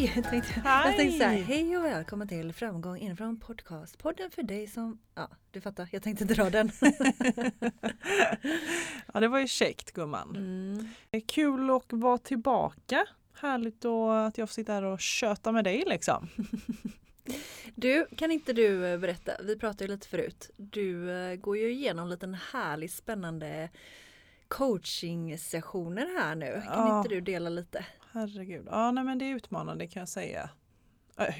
Hej! 0.00 0.12
Jag 0.16 0.30
tänkte, 0.30 0.60
jag 0.64 0.96
tänkte 0.96 1.18
så 1.18 1.24
här, 1.24 1.36
hej 1.38 1.76
och 1.76 1.84
välkommen 1.84 2.28
till 2.28 2.52
Framgång 2.52 2.98
inifrån 2.98 3.40
podcast. 3.40 3.98
Podden 3.98 4.30
för 4.30 4.42
dig 4.42 4.66
som, 4.66 4.98
ja 5.14 5.30
du 5.50 5.60
fattar, 5.60 5.88
jag 5.92 6.02
tänkte 6.02 6.24
dra 6.24 6.50
den. 6.50 6.70
Ja 9.14 9.20
det 9.20 9.28
var 9.28 9.38
ju 9.38 9.46
käckt 9.46 9.92
gumman. 9.92 10.36
Mm. 10.36 10.88
Det 11.10 11.16
är 11.16 11.20
kul 11.20 11.70
att 11.70 11.84
vara 11.88 12.18
tillbaka. 12.18 13.06
Härligt 13.40 13.80
då 13.80 14.10
att 14.10 14.38
jag 14.38 14.48
får 14.48 14.54
sitta 14.54 14.72
här 14.72 14.82
och 14.84 15.00
köta 15.00 15.52
med 15.52 15.64
dig 15.64 15.84
liksom. 15.86 16.28
Du, 17.74 18.06
kan 18.16 18.30
inte 18.30 18.52
du 18.52 18.86
eh, 18.86 18.98
berätta, 18.98 19.32
vi 19.42 19.58
pratade 19.58 19.84
ju 19.84 19.90
lite 19.90 20.08
förut, 20.08 20.50
du 20.56 21.10
eh, 21.10 21.36
går 21.36 21.56
ju 21.58 21.70
igenom 21.72 22.02
en 22.04 22.10
liten 22.10 22.34
härlig 22.52 22.90
spännande 22.90 23.70
coaching-sessioner 24.48 26.18
här 26.18 26.34
nu. 26.34 26.62
Kan 26.64 26.88
Ja. 26.88 26.98
inte 26.98 27.08
du 27.14 27.20
dela 27.20 27.50
lite? 27.50 27.84
Herregud. 28.12 28.66
Ja 28.70 28.90
nej 28.90 29.04
men 29.04 29.18
det 29.18 29.24
är 29.24 29.34
utmanande 29.34 29.86
kan 29.86 30.00
jag 30.00 30.08
säga. 30.08 30.50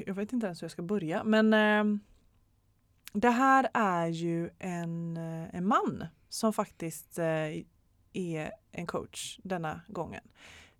Jag 0.07 0.15
vet 0.15 0.33
inte 0.33 0.47
ens 0.47 0.63
hur 0.63 0.65
jag 0.65 0.73
ska 0.73 0.83
börja 0.83 1.25
men 1.25 1.55
eh, 1.55 2.01
det 3.13 3.31
här 3.31 3.69
är 3.75 4.07
ju 4.07 4.51
en, 4.59 5.17
eh, 5.17 5.55
en 5.55 5.67
man 5.67 6.07
som 6.29 6.53
faktiskt 6.53 7.19
eh, 7.19 7.65
är 8.13 8.53
en 8.71 8.87
coach 8.87 9.39
denna 9.43 9.81
gången. 9.89 10.23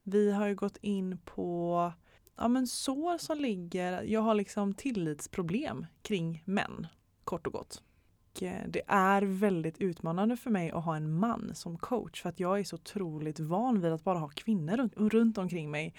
Vi 0.03 0.33
har 0.33 0.47
ju 0.47 0.55
gått 0.55 0.77
in 0.77 1.19
på 1.19 1.93
ja, 2.37 2.49
men 2.49 2.67
sår 2.67 3.19
som 3.19 3.39
ligger, 3.39 4.03
jag 4.03 4.21
har 4.21 4.35
liksom 4.35 4.75
tillitsproblem 4.75 5.87
kring 6.03 6.43
män 6.47 6.87
kort 7.25 7.47
och 7.47 7.53
gott. 7.53 7.83
Och, 8.31 8.43
eh, 8.43 8.63
Det 8.69 8.83
är 8.87 9.23
väldigt 9.23 9.79
utmanande 9.79 10.37
för 10.37 10.51
mig 10.51 10.71
att 10.71 10.85
ha 10.85 10.97
en 10.97 11.13
man 11.13 11.55
som 11.55 11.79
coach 11.79 12.23
för 12.23 12.29
att 12.29 12.41
jag 12.41 12.59
är 12.59 12.65
så 12.65 12.77
otroligt 12.77 13.41
van 13.41 13.81
vid 13.81 13.93
att 13.93 14.05
bara 14.05 14.19
ha 14.19 14.29
kvinnor 14.29 14.91
runt, 15.11 15.39
omkring 15.39 15.71
mig. 15.71 15.95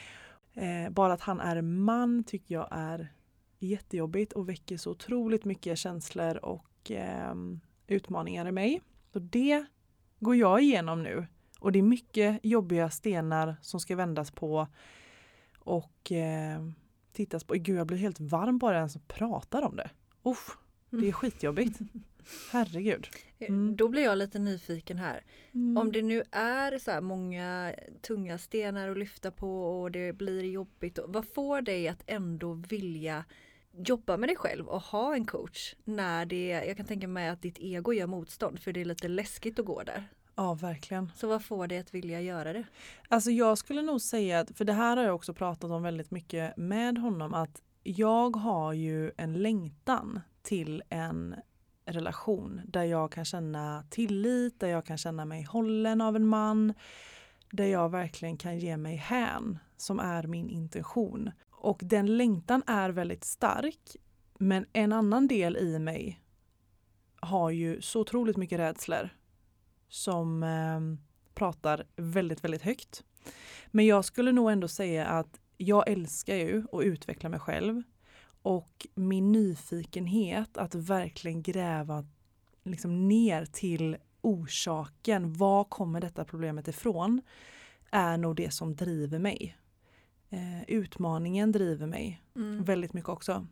Eh, 0.54 0.90
bara 0.90 1.14
att 1.14 1.22
han 1.22 1.40
är 1.40 1.62
man 1.62 2.24
tycker 2.24 2.56
jag 2.56 2.68
är 2.72 3.14
jättejobbigt 3.60 4.34
och 4.34 4.50
väcker 4.50 4.78
så 4.78 4.92
otroligt 4.92 5.46
mycket 5.46 5.78
känslor 5.78 6.46
och 6.46 6.92
ehm, 6.92 7.60
utmaningar 7.88 8.48
i 8.48 8.52
mig. 8.52 8.82
Så 9.14 9.20
det 9.20 9.66
går 10.20 10.36
jag 10.36 10.62
igenom 10.62 11.04
nu 11.04 11.28
och 11.60 11.72
det 11.72 11.80
är 11.80 11.84
mycket 11.84 12.40
jobbiga 12.44 12.90
stenar 12.90 13.56
som 13.62 13.80
ska 13.80 13.96
vändas 13.96 14.32
på 14.32 14.68
och 15.60 16.12
eh, 16.12 16.62
tittas 17.14 17.44
på. 17.44 17.54
Gud, 17.54 17.80
jag 17.80 17.88
blir 17.88 17.98
helt 17.98 18.20
varm 18.20 18.58
bara 18.58 18.74
jag 18.74 18.80
ens 18.80 18.98
pratar 19.08 19.62
om 19.62 19.76
det. 19.76 19.90
Uff, 20.24 20.58
det 20.90 21.08
är 21.08 21.12
skitjobbigt. 21.12 21.80
Herregud. 22.52 23.08
Mm. 23.40 23.76
Då 23.76 23.88
blir 23.88 24.04
jag 24.04 24.18
lite 24.18 24.40
nyfiken 24.40 24.98
här. 24.98 25.24
Mm. 25.54 25.78
Om 25.78 25.92
det 25.92 26.02
nu 26.02 26.24
är 26.32 26.80
så 26.80 26.92
här 26.92 27.02
många 27.02 27.74
tunga 28.02 28.38
stenar 28.38 28.90
att 28.90 28.98
lyfta 28.98 29.32
på 29.32 29.82
och 29.82 29.92
det 29.92 30.14
blir 30.14 30.44
jobbigt, 30.44 31.00
vad 31.06 31.26
får 31.28 31.62
dig 31.62 31.88
att 31.88 32.04
ändå 32.08 32.54
vilja 32.54 33.26
jobba 33.72 34.18
med 34.18 34.30
dig 34.30 34.36
själv 34.36 34.68
och 34.68 34.82
ha 34.82 35.16
en 35.16 35.26
coach 35.26 35.76
när 35.84 36.26
det, 36.26 36.48
jag 36.48 36.78
kan 36.78 36.86
tänka 36.86 37.08
mig 37.08 37.30
att 37.30 37.42
ditt 37.42 37.60
ego 37.60 37.94
gör 37.94 38.08
motstånd 38.08 38.60
för 38.60 38.74
det 38.74 38.82
är 38.82 38.86
lite 38.86 39.08
läskigt 39.08 39.60
att 39.60 39.66
gå 39.66 39.84
där. 39.84 40.08
Ja, 40.36 40.54
verkligen. 40.54 41.12
Så 41.16 41.28
vad 41.28 41.44
får 41.44 41.68
dig 41.68 41.78
att 41.78 41.94
vilja 41.94 42.22
göra 42.22 42.54
det? 42.54 42.64
Alltså 43.08 43.32
jag 43.32 43.58
skulle 43.58 43.82
nog 43.82 44.02
säga 44.02 44.40
att, 44.40 44.58
för 44.58 44.66
det 44.66 44.74
här 44.74 44.98
har 44.98 45.04
jag 45.04 45.16
också 45.16 45.34
pratat 45.34 45.72
om 45.72 45.84
väldigt 45.84 46.12
mycket 46.12 46.58
med 46.58 46.98
honom, 46.98 47.34
att 47.34 47.62
jag 47.84 48.36
har 48.36 48.74
ju 48.74 49.12
en 49.18 49.34
längtan 49.34 50.20
till 50.42 50.84
en 50.90 51.36
relation 51.92 52.62
där 52.68 52.84
jag 52.84 53.12
kan 53.12 53.26
känna 53.26 53.84
tillit, 53.90 54.60
där 54.60 54.68
jag 54.68 54.86
kan 54.86 54.98
känna 54.98 55.26
mig 55.26 55.44
hållen 55.44 56.02
av 56.02 56.16
en 56.16 56.28
man, 56.28 56.74
där 57.52 57.66
jag 57.66 57.90
verkligen 57.90 58.38
kan 58.38 58.60
ge 58.60 58.78
mig 58.78 58.96
hän, 58.96 59.60
som 59.78 60.00
är 60.00 60.24
min 60.24 60.50
intention. 60.50 61.32
Och 61.52 61.80
den 61.84 62.18
längtan 62.18 62.64
är 62.68 62.90
väldigt 62.90 63.24
stark, 63.24 63.96
men 64.38 64.66
en 64.74 64.94
annan 64.94 65.28
del 65.28 65.58
i 65.58 65.80
mig 65.80 66.22
har 67.20 67.50
ju 67.50 67.82
så 67.82 68.02
otroligt 68.02 68.38
mycket 68.38 68.60
rädslor 68.60 69.10
som 69.90 70.44
eh, 70.44 71.08
pratar 71.34 71.86
väldigt, 71.96 72.44
väldigt 72.44 72.62
högt. 72.62 73.04
Men 73.68 73.86
jag 73.86 74.06
skulle 74.06 74.32
nog 74.32 74.52
ändå 74.52 74.68
säga 74.68 75.06
att 75.06 75.40
jag 75.58 75.90
älskar 75.90 76.36
ju 76.36 76.64
att 76.72 76.84
utveckla 76.84 77.30
mig 77.30 77.40
själv 77.40 77.84
och 78.42 78.88
min 78.96 79.32
nyfikenhet 79.32 80.58
att 80.58 80.76
verkligen 80.76 81.42
gräva 81.44 82.06
liksom 82.64 83.08
ner 83.08 83.46
till 83.46 83.98
orsaken. 84.22 85.34
Var 85.34 85.64
kommer 85.64 86.02
detta 86.02 86.26
problemet 86.26 86.68
ifrån? 86.68 87.22
Är 87.92 88.18
nog 88.18 88.36
det 88.36 88.52
som 88.54 88.76
driver 88.76 89.20
mig. 89.20 89.58
Eh, 90.30 90.64
utmaningen 90.68 91.52
driver 91.52 91.88
mig 91.88 92.22
Mm. 92.36 92.64
väldigt 92.64 92.94
mycket 92.94 93.10
också. 93.10 93.48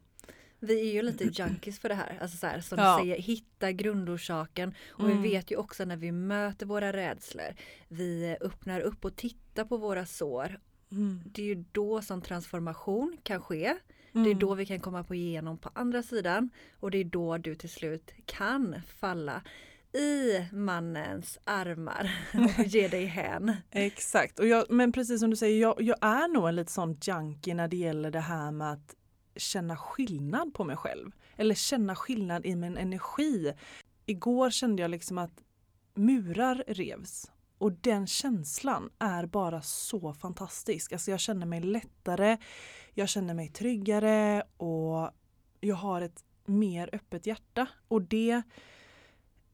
Vi 0.60 0.90
är 0.90 0.94
ju 0.94 1.02
lite 1.02 1.24
junkies 1.24 1.80
för 1.80 1.90
det 1.90 1.96
här, 1.96 2.18
alltså 2.22 2.38
så 2.38 2.48
här, 2.48 2.62
som 2.62 2.78
Ja. 2.80 2.98
du 2.98 3.04
säger, 3.04 3.22
hitta 3.22 3.72
grundorsaken. 3.72 4.74
Och 4.90 5.06
Mm. 5.10 5.22
vi 5.22 5.30
vet 5.30 5.52
ju 5.52 5.56
också 5.56 5.86
när 5.86 5.98
vi 5.98 6.12
möter 6.12 6.66
våra 6.66 6.94
rädslor, 6.94 7.56
vi 7.88 8.38
öppnar 8.42 8.82
upp 8.82 9.06
och 9.06 9.16
tittar 9.16 9.66
på 9.66 9.78
våra 9.78 10.06
sår. 10.06 10.60
Mm. 10.92 11.22
Det 11.26 11.42
är 11.42 11.46
ju 11.46 11.64
då 11.72 12.02
som 12.02 12.22
transformation 12.22 13.18
kan 13.24 13.42
ske. 13.42 13.78
Det 14.14 14.20
är 14.20 14.26
Mm. 14.26 14.40
då 14.40 14.54
vi 14.56 14.66
kan 14.66 14.80
komma 14.80 15.04
på 15.04 15.16
igenom 15.16 15.58
på 15.58 15.70
andra 15.74 16.04
sidan 16.04 16.50
och 16.80 16.92
det 16.92 16.98
är 16.98 17.04
då 17.04 17.38
du 17.38 17.56
till 17.56 17.70
slut 17.70 18.12
kan 18.26 18.76
falla 19.00 19.42
i 19.94 20.46
mannens 20.52 21.40
armar 21.44 22.12
och 22.60 22.66
ge 22.66 22.88
dig 22.88 23.06
hän. 23.06 23.56
Exakt, 23.72 24.40
och 24.40 24.48
jag, 24.48 24.66
men 24.70 24.92
precis 24.92 25.20
som 25.20 25.30
du 25.30 25.36
säger, 25.36 25.62
jag, 25.62 25.82
jag 25.82 25.98
är 26.02 26.28
nog 26.28 26.48
en 26.50 26.56
lite 26.56 26.72
sån 26.72 26.98
junkie 27.02 27.54
när 27.54 27.68
det 27.68 27.78
gäller 27.78 28.12
det 28.12 28.20
här 28.20 28.52
med 28.52 28.72
att 28.72 28.96
känna 29.36 29.78
skillnad 29.78 30.54
på 30.54 30.64
mig 30.64 30.76
själv. 30.76 31.12
Eller 31.36 31.56
känna 31.56 31.96
skillnad 31.96 32.46
i 32.46 32.56
min 32.56 32.78
energi. 32.78 33.54
Igår 34.06 34.50
kände 34.50 34.82
jag 34.82 34.92
liksom 34.92 35.18
att 35.18 35.44
murar 35.94 36.64
revs. 36.68 37.32
Och 37.60 37.72
den 37.72 38.08
känslan 38.08 38.90
är 39.00 39.26
bara 39.26 39.62
så 39.62 40.14
fantastisk. 40.14 40.92
Alltså 40.94 41.12
jag 41.12 41.20
känner 41.20 41.46
mig 41.46 41.62
lättare, 41.62 42.38
jag 42.94 43.10
känner 43.10 43.34
mig 43.34 43.48
tryggare 43.50 44.44
och 44.58 45.12
jag 45.60 45.76
har 45.76 46.02
ett 46.02 46.24
mer 46.46 46.90
öppet 46.94 47.26
hjärta. 47.26 47.68
Och 47.88 48.02
det, 48.02 48.32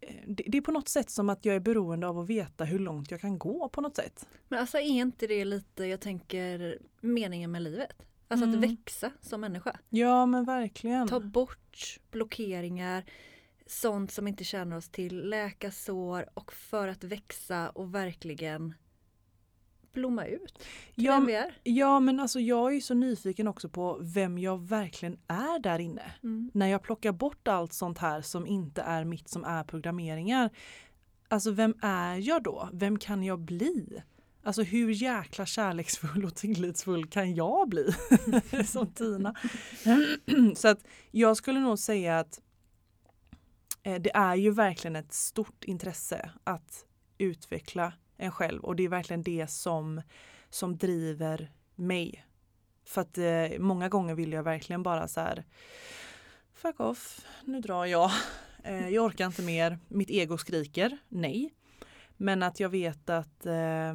eh, 0.01 0.15
det, 0.27 0.43
det 0.47 0.57
är 0.57 0.61
på 0.61 0.71
något 0.71 0.87
sätt 0.89 1.09
som 1.09 1.29
att 1.29 1.45
jag 1.45 1.55
är 1.55 1.59
beroende 1.59 2.07
av 2.07 2.19
att 2.19 2.29
veta 2.29 2.63
hur 2.65 2.79
långt 2.79 3.11
jag 3.11 3.21
kan 3.21 3.39
gå 3.39 3.69
på 3.69 3.81
något 3.81 3.95
sätt. 3.95 4.27
Men 4.47 4.59
alltså 4.59 4.77
är 4.77 4.81
inte 4.81 5.27
det 5.27 5.45
lite, 5.45 5.85
jag 5.85 6.01
tänker, 6.01 6.79
meningen 7.01 7.51
med 7.51 7.61
livet? 7.61 7.93
Alltså 8.27 8.45
att 8.49 8.55
Mm. 8.55 8.69
växa 8.75 9.11
som 9.21 9.41
människa. 9.41 9.79
Ja 9.89 10.25
men 10.25 10.45
verkligen. 10.45 11.07
Ta 11.07 11.19
bort 11.19 11.99
blockeringar, 12.11 13.05
sånt 13.67 14.11
som 14.11 14.27
inte 14.27 14.43
känner 14.43 14.77
oss 14.77 14.89
till, 14.89 15.29
läka 15.29 15.71
sår 15.71 16.29
och 16.33 16.53
för 16.53 16.87
att 16.87 17.03
växa 17.03 17.69
och 17.69 17.95
verkligen 17.95 18.73
blomma 19.95 20.25
ut 20.25 20.63
Ja. 20.95 21.27
Ja 21.63 21.99
men 21.99 22.19
alltså 22.19 22.39
jag 22.39 22.69
är 22.69 22.75
ju 22.75 22.81
så 22.81 22.93
nyfiken 22.93 23.47
också 23.47 23.69
på 23.69 23.97
vem 24.01 24.37
jag 24.37 24.67
verkligen 24.67 25.17
är 25.27 25.59
där 25.59 25.79
inne. 25.79 26.13
Mm. 26.23 26.51
När 26.53 26.67
jag 26.67 26.81
plockar 26.81 27.11
bort 27.11 27.47
allt 27.47 27.73
sånt 27.73 27.97
här 27.97 28.21
som 28.21 28.47
inte 28.47 28.81
är 28.81 29.03
mitt 29.03 29.29
som 29.29 29.43
är 29.43 29.63
programmeringar. 29.63 30.49
Alltså 31.27 31.51
vem 31.51 31.73
är 31.81 32.15
jag 32.17 32.43
då? 32.43 32.69
Vem 32.73 32.99
kan 32.99 33.23
jag 33.23 33.39
bli? 33.39 34.03
Alltså 34.43 34.61
hur 34.63 34.89
jäkla 34.91 35.45
kärleksfull 35.45 36.25
och 36.25 36.35
tillitsfull 36.35 37.07
kan 37.07 37.35
jag 37.35 37.69
bli 37.69 37.93
som 38.65 38.87
Tina? 38.87 39.35
Så 40.55 40.67
att 40.67 40.79
jag 41.11 41.37
skulle 41.37 41.59
nog 41.59 41.79
säga 41.79 42.19
att 42.19 42.39
Eh, 43.85 44.01
det 44.01 44.15
är 44.15 44.35
ju 44.35 44.51
verkligen 44.51 44.95
ett 44.95 45.13
stort 45.13 45.63
intresse 45.63 46.31
att 46.43 46.85
utveckla 47.17 47.93
en 48.17 48.31
själv 48.31 48.63
och 48.63 48.75
det 48.75 48.83
är 48.83 48.89
verkligen 48.89 49.23
det 49.23 49.47
som, 49.47 50.01
som 50.49 50.77
driver 50.77 51.51
mig. 51.75 52.25
För 52.85 53.01
att 53.01 53.17
eh, 53.17 53.59
många 53.59 53.89
gånger 53.89 54.15
vill 54.15 54.31
jag 54.31 54.43
verkligen 54.43 54.83
bara 54.83 55.07
så 55.07 55.19
här 55.19 55.43
fuck 56.53 56.79
off, 56.79 57.25
nu 57.43 57.61
drar 57.61 57.85
jag. 57.85 58.11
Eh, 58.67 58.89
jag 58.89 59.05
orkar 59.05 59.25
inte 59.25 59.41
mer. 59.41 59.79
Mitt 59.87 60.09
ego 60.09 60.37
skriker 60.37 60.97
nej. 61.07 61.53
Men 62.17 62.43
att 62.43 62.59
jag 62.59 62.69
vet 62.69 63.09
att 63.09 63.45
eh, 63.45 63.93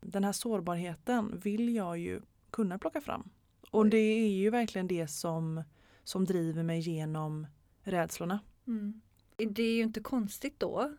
den 0.00 0.24
här 0.24 0.32
sårbarheten 0.32 1.40
vill 1.40 1.74
jag 1.74 1.98
ju 1.98 2.20
kunna 2.50 2.78
plocka 2.78 3.00
fram. 3.00 3.30
Och 3.70 3.86
det 3.86 3.96
är 3.96 4.28
ju 4.28 4.50
verkligen 4.50 4.86
det 4.86 5.06
som, 5.08 5.64
som 6.04 6.24
driver 6.24 6.62
mig 6.62 6.80
genom 6.80 7.46
rädslorna. 7.82 8.40
Mm. 8.66 9.00
Det 9.50 9.62
är 9.62 9.74
ju 9.74 9.82
inte 9.82 10.00
konstigt 10.00 10.60
då 10.60 10.96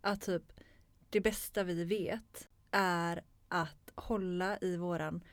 att 0.00 0.20
typ 0.20 0.42
det 1.10 1.20
bästa 1.20 1.64
vi 1.64 1.84
vet 1.84 2.48
är 2.70 3.22
att 3.48 3.90
hålla 3.94 4.58
i 4.60 4.76
våran 4.76 5.24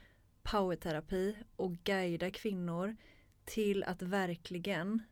powerterapi 0.44 1.36
och 1.56 1.72
guida 1.84 2.32
kvinnor 2.32 2.96
till 3.46 3.84
att 3.84 4.02
verkligen 4.02 5.04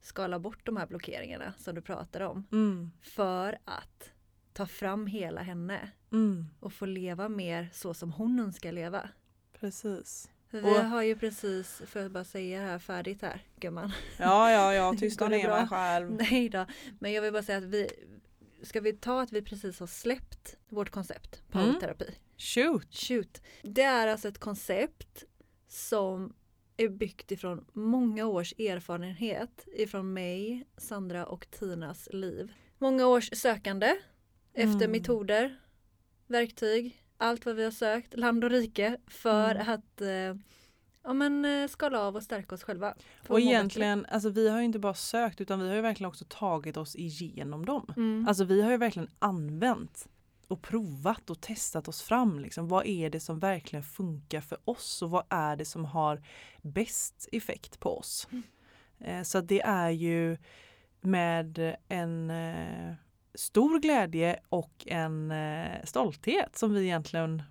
skala 0.00 0.38
bort 0.38 0.66
de 0.66 0.76
här 0.76 0.86
blockeringarna 0.86 1.54
som 1.58 1.74
du 1.74 1.80
pratar 1.80 2.20
om. 2.20 2.46
Mm. 2.52 2.90
För 3.02 3.58
att 3.64 4.10
ta 4.52 4.66
fram 4.66 5.06
hela 5.06 5.42
henne 5.42 5.90
Mm. 6.12 6.46
och 6.60 6.72
få 6.72 6.86
leva 6.86 7.28
mer 7.28 7.70
så 7.72 7.94
som 7.94 8.12
hon 8.12 8.40
önskar 8.40 8.72
leva. 8.72 9.08
Precis. 9.52 10.30
Vi 10.52 10.60
Och- 10.60 10.84
har 10.84 11.02
ju 11.02 11.16
precis, 11.16 11.82
för 11.86 12.06
att 12.06 12.12
bara 12.12 12.24
säga 12.24 12.60
det 12.60 12.66
här 12.66 12.78
färdigt 12.78 13.22
här 13.22 13.42
gumman. 13.60 13.92
Ja, 14.18 14.50
ja, 14.50 14.74
ja, 14.74 14.94
tysta 14.98 15.28
ner 15.28 15.48
mig 15.48 15.66
själv. 15.68 16.10
Nej 16.12 16.48
då, 16.48 16.66
men 16.98 17.12
jag 17.12 17.22
vill 17.22 17.32
bara 17.32 17.42
säga 17.42 17.58
att 17.58 17.64
vi 17.64 17.88
Ska 18.62 18.80
vi 18.80 18.92
ta 18.92 19.22
att 19.22 19.32
vi 19.32 19.42
precis 19.42 19.80
har 19.80 19.86
släppt 19.86 20.56
vårt 20.68 20.90
koncept 20.90 21.42
Mm. 21.54 21.66
powerterapi? 21.66 22.04
Shoot! 22.38 22.94
Shoot. 22.94 23.42
Det 23.62 23.82
är 23.82 24.08
alltså 24.08 24.28
ett 24.28 24.38
koncept 24.38 25.24
som 25.68 26.34
är 26.76 26.88
byggt 26.88 27.30
ifrån 27.32 27.64
många 27.72 28.26
års 28.26 28.52
erfarenhet 28.58 29.66
ifrån 29.76 30.12
mig, 30.12 30.66
Sandra 30.76 31.26
och 31.26 31.46
Tinas 31.50 32.08
liv. 32.12 32.52
Många 32.78 33.06
års 33.06 33.30
sökande 33.32 33.96
efter 34.54 34.74
Mm. 34.86 34.90
metoder, 34.90 35.60
verktyg, 36.26 37.01
allt 37.22 37.46
vad 37.46 37.56
vi 37.56 37.64
har 37.64 37.70
sökt, 37.70 38.16
land 38.18 38.44
och 38.44 38.50
rike 38.50 38.96
för 39.06 39.54
Mm. 39.54 39.68
att 39.74 40.00
eh, 40.00 40.36
ja, 41.02 41.12
men, 41.12 41.44
eh, 41.44 41.68
skala 41.68 42.00
av 42.00 42.16
och 42.16 42.22
stärka 42.22 42.54
oss 42.54 42.62
själva. 42.62 42.94
Och 43.28 43.40
egentligen, 43.40 44.06
alltså 44.06 44.30
vi 44.30 44.48
har 44.48 44.58
ju 44.58 44.64
inte 44.64 44.78
bara 44.78 44.94
sökt 44.94 45.40
utan 45.40 45.60
vi 45.60 45.68
har 45.68 45.74
ju 45.74 45.80
verkligen 45.80 46.08
också 46.08 46.24
tagit 46.28 46.76
oss 46.76 46.96
igenom 46.96 47.66
dem. 47.66 47.92
Mm. 47.96 48.28
Alltså 48.28 48.44
vi 48.44 48.62
har 48.62 48.70
ju 48.70 48.76
verkligen 48.76 49.10
använt 49.18 50.08
och 50.48 50.62
provat 50.62 51.30
och 51.30 51.40
testat 51.40 51.88
oss 51.88 52.02
fram. 52.02 52.38
Liksom. 52.40 52.68
Vad 52.68 52.86
är 52.86 53.10
det 53.10 53.20
som 53.20 53.38
verkligen 53.38 53.82
funkar 53.82 54.40
för 54.40 54.58
oss 54.64 55.02
och 55.02 55.10
vad 55.10 55.24
är 55.28 55.56
det 55.56 55.64
som 55.64 55.84
har 55.84 56.22
bäst 56.62 57.28
effekt 57.32 57.80
på 57.80 57.98
oss? 57.98 58.28
Mm. 58.30 58.42
Eh, 59.00 59.22
så 59.22 59.40
det 59.40 59.60
är 59.60 59.90
ju 59.90 60.36
med 61.00 61.76
en 61.88 62.30
eh, 62.30 62.94
stor 63.34 63.78
glädje 63.78 64.40
och 64.48 64.84
en 64.86 65.30
eh, 65.30 65.84
stolthet 65.84 66.56
som 66.58 66.74
vi 66.74 66.82
egentligen 66.84 67.42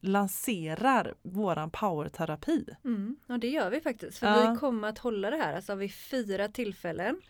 lanserar 0.00 1.14
våran 1.22 1.70
powerterapi. 1.70 2.64
Mm, 2.84 3.16
ja 3.26 3.38
det 3.38 3.48
gör 3.48 3.70
vi 3.70 3.80
faktiskt. 3.80 4.18
För 4.18 4.26
Ja. 4.26 4.50
vi 4.50 4.58
kommer 4.58 4.88
att 4.88 4.98
hålla 4.98 5.30
det 5.30 5.36
här 5.36 5.56
alltså 5.56 5.74
vid 5.74 5.94
fyra 5.94 6.48
tillfällen 6.48 7.20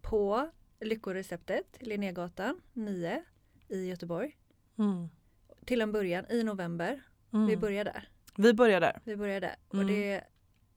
på 0.00 0.50
Lyckoreceptet, 0.80 1.76
Linnégatan 1.80 2.60
9 2.72 3.22
i 3.68 3.88
Göteborg. 3.88 4.36
Mm. 4.78 5.08
Till 5.64 5.80
en 5.80 5.92
början 5.92 6.24
i 6.30 6.42
november. 6.44 7.02
Mm. 7.32 7.46
Vi 7.46 7.56
börjar 7.56 7.84
där. 7.84 8.08
vi 8.36 8.54
börjar 8.54 8.80
där. 8.80 9.00
Vi 9.04 9.16
börjar 9.16 9.40
där. 9.40 9.56
Mm. 9.72 9.84
Och 9.86 9.92
det, 9.92 10.24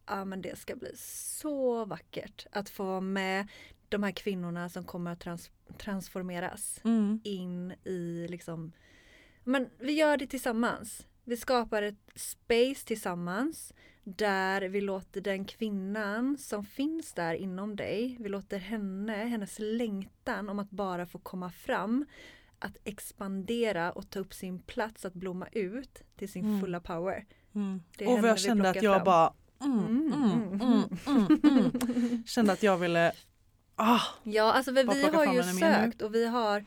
ja, 0.08 0.26
men 0.26 0.42
det 0.42 0.58
ska 0.60 0.76
bli 0.76 0.92
så 0.98 1.86
vackert 1.86 2.48
att 2.52 2.70
få 2.70 2.84
vara 2.84 3.02
med 3.02 3.48
de 3.90 4.04
här 4.04 4.12
kvinnorna 4.12 4.70
som 4.70 4.84
kommer 4.84 5.12
att 5.12 5.20
trans- 5.20 5.52
transformeras 5.78 6.82
Mm. 6.84 7.20
in 7.24 7.72
i 7.84 8.28
liksom 8.30 8.72
Men 9.44 9.70
vi 9.80 9.92
gör 9.92 10.18
det 10.18 10.28
tillsammans. 10.28 11.08
Vi 11.24 11.38
skapar 11.38 11.82
ett 11.82 12.12
space 12.16 12.86
tillsammans 12.88 13.74
där 14.04 14.62
vi 14.62 14.82
låter 14.82 15.22
den 15.22 15.46
kvinnan 15.46 16.38
som 16.38 16.66
finns 16.66 17.14
där 17.14 17.34
inom 17.34 17.76
dig, 17.76 18.18
vi 18.20 18.30
låter 18.30 18.58
henne, 18.58 19.14
hennes 19.16 19.56
längtan 19.60 20.50
om 20.50 20.60
att 20.60 20.70
bara 20.70 21.06
få 21.06 21.20
komma 21.20 21.52
fram, 21.52 22.06
att 22.60 22.78
expandera 22.84 23.92
och 23.92 24.10
ta 24.10 24.20
upp 24.20 24.34
sin 24.34 24.60
plats 24.60 25.06
att 25.06 25.14
blomma 25.14 25.48
ut 25.52 26.02
till 26.18 26.30
sin 26.32 26.46
Mm. 26.46 26.62
fulla 26.62 26.80
power. 26.80 27.26
Mm. 27.56 27.82
Och 28.00 28.28
jag 28.28 28.40
kände 28.40 28.70
att 28.70 28.84
jag 28.84 28.96
fram. 28.96 29.06
bara 29.06 29.34
mm, 29.64 29.80
Mm, 29.86 30.14
mm, 30.14 30.62
mm, 30.62 30.84
mm, 31.08 31.40
mm, 31.44 31.58
mm. 31.58 32.24
Kände 32.28 32.54
att 32.54 32.64
jag 32.64 32.78
ville 32.78 33.12
ah, 33.76 34.02
Ja, 34.24 34.54
alltså 34.54 34.72
vi 34.72 34.84
plocka 34.84 35.18
har 35.18 35.34
ju 35.34 35.44
sökt 35.44 36.02
och 36.02 36.16
vi 36.16 36.26
har 36.28 36.66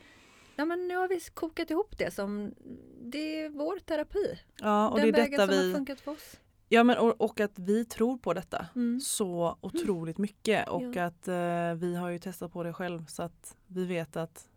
Ja 0.55 0.65
men 0.65 0.87
nu 0.87 0.95
har 0.97 1.07
vi 1.07 1.19
kokat 1.33 1.71
ihop 1.71 1.97
det 1.97 2.13
som 2.13 2.53
Det 3.01 3.39
är 3.41 3.49
vår 3.49 3.79
terapi. 3.79 4.39
Ja 4.59 4.89
och 4.89 4.97
Den 4.99 5.11
det 5.11 5.17
är 5.17 5.21
vägen 5.21 5.31
detta 5.31 5.47
som 5.47 5.57
har 5.57 5.63
vi 5.63 5.73
funkat 5.73 5.99
för 5.99 6.11
oss. 6.11 6.39
Ja 6.69 6.83
men 6.83 6.97
och, 6.97 7.21
och 7.21 7.39
att 7.39 7.59
vi 7.59 7.85
tror 7.85 8.17
på 8.17 8.33
detta 8.33 8.67
Mm. 8.75 8.99
så 9.01 9.57
otroligt 9.61 10.17
mycket 10.17 10.69
och 10.69 10.95
Ja. 10.95 11.03
att 11.03 11.27
eh, 11.27 11.73
vi 11.75 11.95
har 11.95 12.09
ju 12.09 12.19
testat 12.19 12.53
på 12.53 12.63
det 12.63 12.73
själv 12.73 13.05
så 13.05 13.23
att 13.23 13.55
vi 13.67 13.85
vet 13.85 14.17
att 14.17 14.47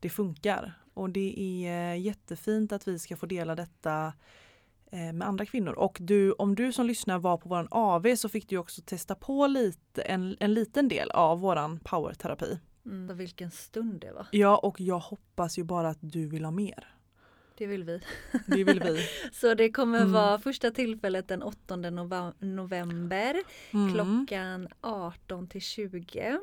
det 0.00 0.08
funkar. 0.10 0.74
Och 0.94 1.10
det 1.10 1.34
är 1.40 1.92
eh, 1.92 2.00
jättefint 2.00 2.72
att 2.72 2.88
vi 2.88 2.98
ska 2.98 3.16
få 3.16 3.26
dela 3.26 3.54
detta 3.54 4.12
med 4.92 5.22
andra 5.22 5.46
kvinnor. 5.46 5.72
Och 5.72 5.96
du, 6.00 6.32
om 6.32 6.54
du 6.54 6.72
som 6.72 6.86
lyssnar 6.86 7.18
var 7.18 7.36
på 7.36 7.48
våran 7.48 7.68
AV 7.70 8.14
så 8.16 8.28
fick 8.28 8.48
du 8.48 8.58
också 8.58 8.82
testa 8.84 9.14
på 9.14 9.46
lite, 9.46 10.02
en, 10.02 10.36
en 10.40 10.54
liten 10.54 10.88
del 10.88 11.10
av 11.10 11.40
våran 11.40 11.80
powerterapi. 11.84 12.58
Mm. 12.86 13.16
Vilken 13.16 13.50
stund 13.50 14.00
det 14.00 14.12
var. 14.12 14.26
Ja 14.30 14.56
och 14.56 14.80
jag 14.80 14.98
hoppas 14.98 15.58
ju 15.58 15.64
bara 15.64 15.88
att 15.88 15.98
du 16.00 16.26
vill 16.28 16.44
ha 16.44 16.50
mer. 16.50 16.88
Det 17.58 17.66
vill 17.66 17.84
vi. 17.84 18.00
Det 18.46 18.64
vill 18.64 18.80
vi. 18.82 18.98
Så 19.32 19.54
det 19.54 19.70
kommer 19.70 19.98
Mm. 20.00 20.12
vara 20.12 20.38
första 20.38 20.70
tillfället 20.70 21.28
den 21.28 21.42
8 21.42 21.76
nova- 21.76 22.34
november 22.38 23.36
Mm. 23.72 23.92
klockan 23.92 24.68
18 24.80 25.48
till 25.48 25.60
20. 25.62 26.38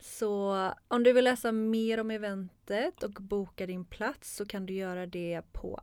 Så 0.00 0.70
om 0.88 1.02
du 1.02 1.12
vill 1.12 1.24
läsa 1.24 1.52
mer 1.52 2.00
om 2.00 2.10
eventet 2.10 3.02
och 3.02 3.12
boka 3.12 3.66
din 3.66 3.84
plats 3.84 4.36
så 4.36 4.46
kan 4.46 4.66
du 4.66 4.74
göra 4.74 5.06
det 5.06 5.42
på 5.52 5.80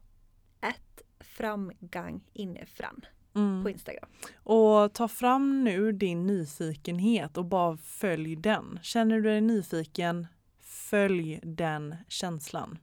framgang 1.19 2.21
inifrån 2.33 3.05
Mm. 3.35 3.63
på 3.63 3.69
Instagram. 3.69 4.09
Och 4.35 4.93
ta 4.93 5.07
fram 5.07 5.63
nu 5.63 5.91
din 5.91 6.27
nyfikenhet 6.27 7.37
och 7.37 7.45
bara 7.45 7.77
följ 7.77 8.35
den. 8.35 8.79
Känner 8.81 9.15
du 9.15 9.21
dig 9.21 9.41
nyfiken, 9.41 10.27
följ 10.61 11.39
den 11.43 11.95
känslan. 12.07 12.77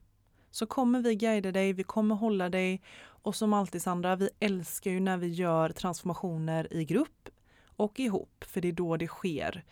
Så 0.50 0.66
kommer 0.66 1.00
vi 1.00 1.14
guida 1.14 1.52
dig, 1.52 1.72
vi 1.72 1.82
kommer 1.82 2.14
hålla 2.14 2.48
dig 2.48 2.82
och 2.98 3.34
som 3.36 3.52
alltid 3.52 3.82
Sandra, 3.82 4.16
vi 4.16 4.30
älskar 4.40 4.90
ju 4.90 5.00
när 5.00 5.16
vi 5.16 5.28
gör 5.28 5.68
transformationer 5.68 6.72
i 6.72 6.84
grupp 6.84 7.28
och 7.76 8.00
ihop 8.00 8.44
för 8.48 8.60
det 8.60 8.68
är 8.68 8.72
då 8.72 8.96
det 8.96 9.06
sker 9.06 9.64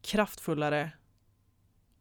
kraftfullare 0.00 0.90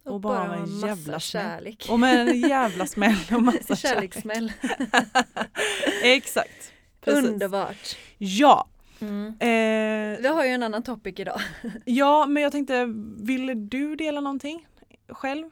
Och, 0.04 0.14
Och 0.14 0.22
bara 0.22 0.48
bara 0.48 0.56
en 0.56 0.62
massa 0.74 0.88
jävla 0.88 1.04
smäll. 1.20 1.20
kärlek. 1.44 1.88
och 1.90 2.00
med 2.00 2.28
en 2.30 2.40
jävla 2.40 2.88
smäll 2.88 3.18
och 3.36 3.44
massa 3.44 3.60
kärlek. 3.76 4.14
Kärlekssmäll. 4.14 4.52
Exakt. 6.04 6.72
Precis. 7.02 7.30
Underbart. 7.30 7.98
Ja. 8.18 8.68
Mm. 9.00 9.28
Eh, 9.40 10.22
Vi 10.22 10.28
har 10.28 10.46
ju 10.46 10.52
en 10.52 10.64
annan 10.64 10.84
topic 10.84 11.20
idag. 11.20 11.42
Ja, 11.86 12.26
men 12.26 12.44
jag 12.44 12.52
tänkte, 12.52 12.86
vill 13.20 13.70
du 13.70 13.96
dela 13.96 14.22
någonting 14.22 14.68
själv? 15.10 15.50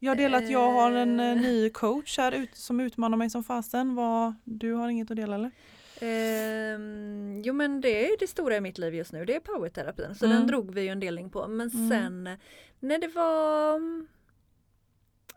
Jag 0.00 0.16
delar 0.16 0.38
att 0.38 0.50
jag 0.50 0.72
har 0.72 0.92
en 0.92 1.20
eh, 1.20 1.26
Eh. 1.30 1.36
ny 1.36 1.70
coach 1.70 2.18
här 2.18 2.32
ut, 2.32 2.56
som 2.56 2.80
utmanar 2.80 3.16
mig 3.16 3.30
som 3.30 3.44
fasen. 3.44 3.94
Vad, 3.94 4.34
du 4.44 4.72
har 4.72 4.88
inget 4.88 5.10
att 5.10 5.16
dela 5.16 5.34
eller? 5.34 5.50
Ehm, 6.02 7.42
jo 7.44 7.52
men 7.54 7.80
det 7.80 8.06
är 8.12 8.18
det 8.18 8.26
stora 8.26 8.56
i 8.56 8.60
mitt 8.60 8.78
liv 8.78 8.94
just 8.94 9.12
nu, 9.12 9.24
det 9.24 9.34
är 9.36 9.40
powerterapin. 9.40 10.14
Så 10.14 10.24
Mm. 10.26 10.38
den 10.38 10.46
drog 10.46 10.74
vi 10.74 10.80
ju 10.82 10.88
en 10.88 11.00
delning 11.00 11.30
på. 11.30 11.48
Men 11.48 11.70
Mm. 11.74 11.88
sen 11.88 12.38
när 12.80 12.98
det 12.98 13.08
var 13.08 13.74
mm, 13.76 14.06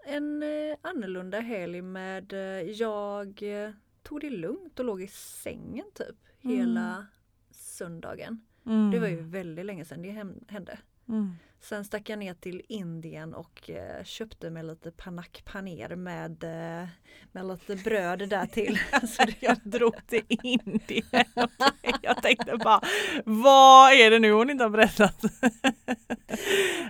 en 0.05 0.43
eh, 0.43 0.75
annorlunda 0.81 1.39
helg 1.39 1.81
med 1.81 2.33
eh, 2.33 2.39
jag 2.71 3.43
eh, 3.43 3.71
tog 4.03 4.21
det 4.21 4.29
lugnt 4.29 4.79
och 4.79 4.85
låg 4.85 5.01
i 5.01 5.07
sängen 5.07 5.85
typ 5.93 6.15
Mm. 6.43 6.57
hela 6.57 7.05
söndagen. 7.51 8.41
Mm. 8.65 8.91
Det 8.91 8.99
var 8.99 9.07
ju 9.07 9.21
väldigt 9.21 9.65
länge 9.65 9.85
sedan 9.85 10.01
det 10.01 10.09
hände. 10.47 10.79
Sen 11.63 11.85
stack 11.85 12.09
jag 12.09 12.19
ner 12.19 12.33
till 12.33 12.61
Indien 12.69 13.33
och 13.33 13.69
eh, 13.69 14.03
köpte 14.03 14.49
mig 14.49 14.63
lite 14.63 14.91
panak 14.91 15.43
paner 15.45 15.95
med, 15.95 16.43
eh, 16.43 16.87
med 17.31 17.47
lite 17.47 17.75
bröd 17.75 18.29
där 18.29 18.45
till. 18.45 18.79
Så 19.07 19.25
det, 19.25 19.35
Jag 19.39 19.57
drog 19.63 20.07
till 20.07 20.23
Indien. 20.27 21.05
Jag 22.01 22.21
tänkte 22.21 22.57
bara, 22.57 22.81
vad 23.25 23.93
är 23.93 24.11
det 24.11 24.19
nu 24.19 24.31
hon 24.31 24.49
inte 24.49 24.63
har 24.63 24.69
berättat? 24.69 25.21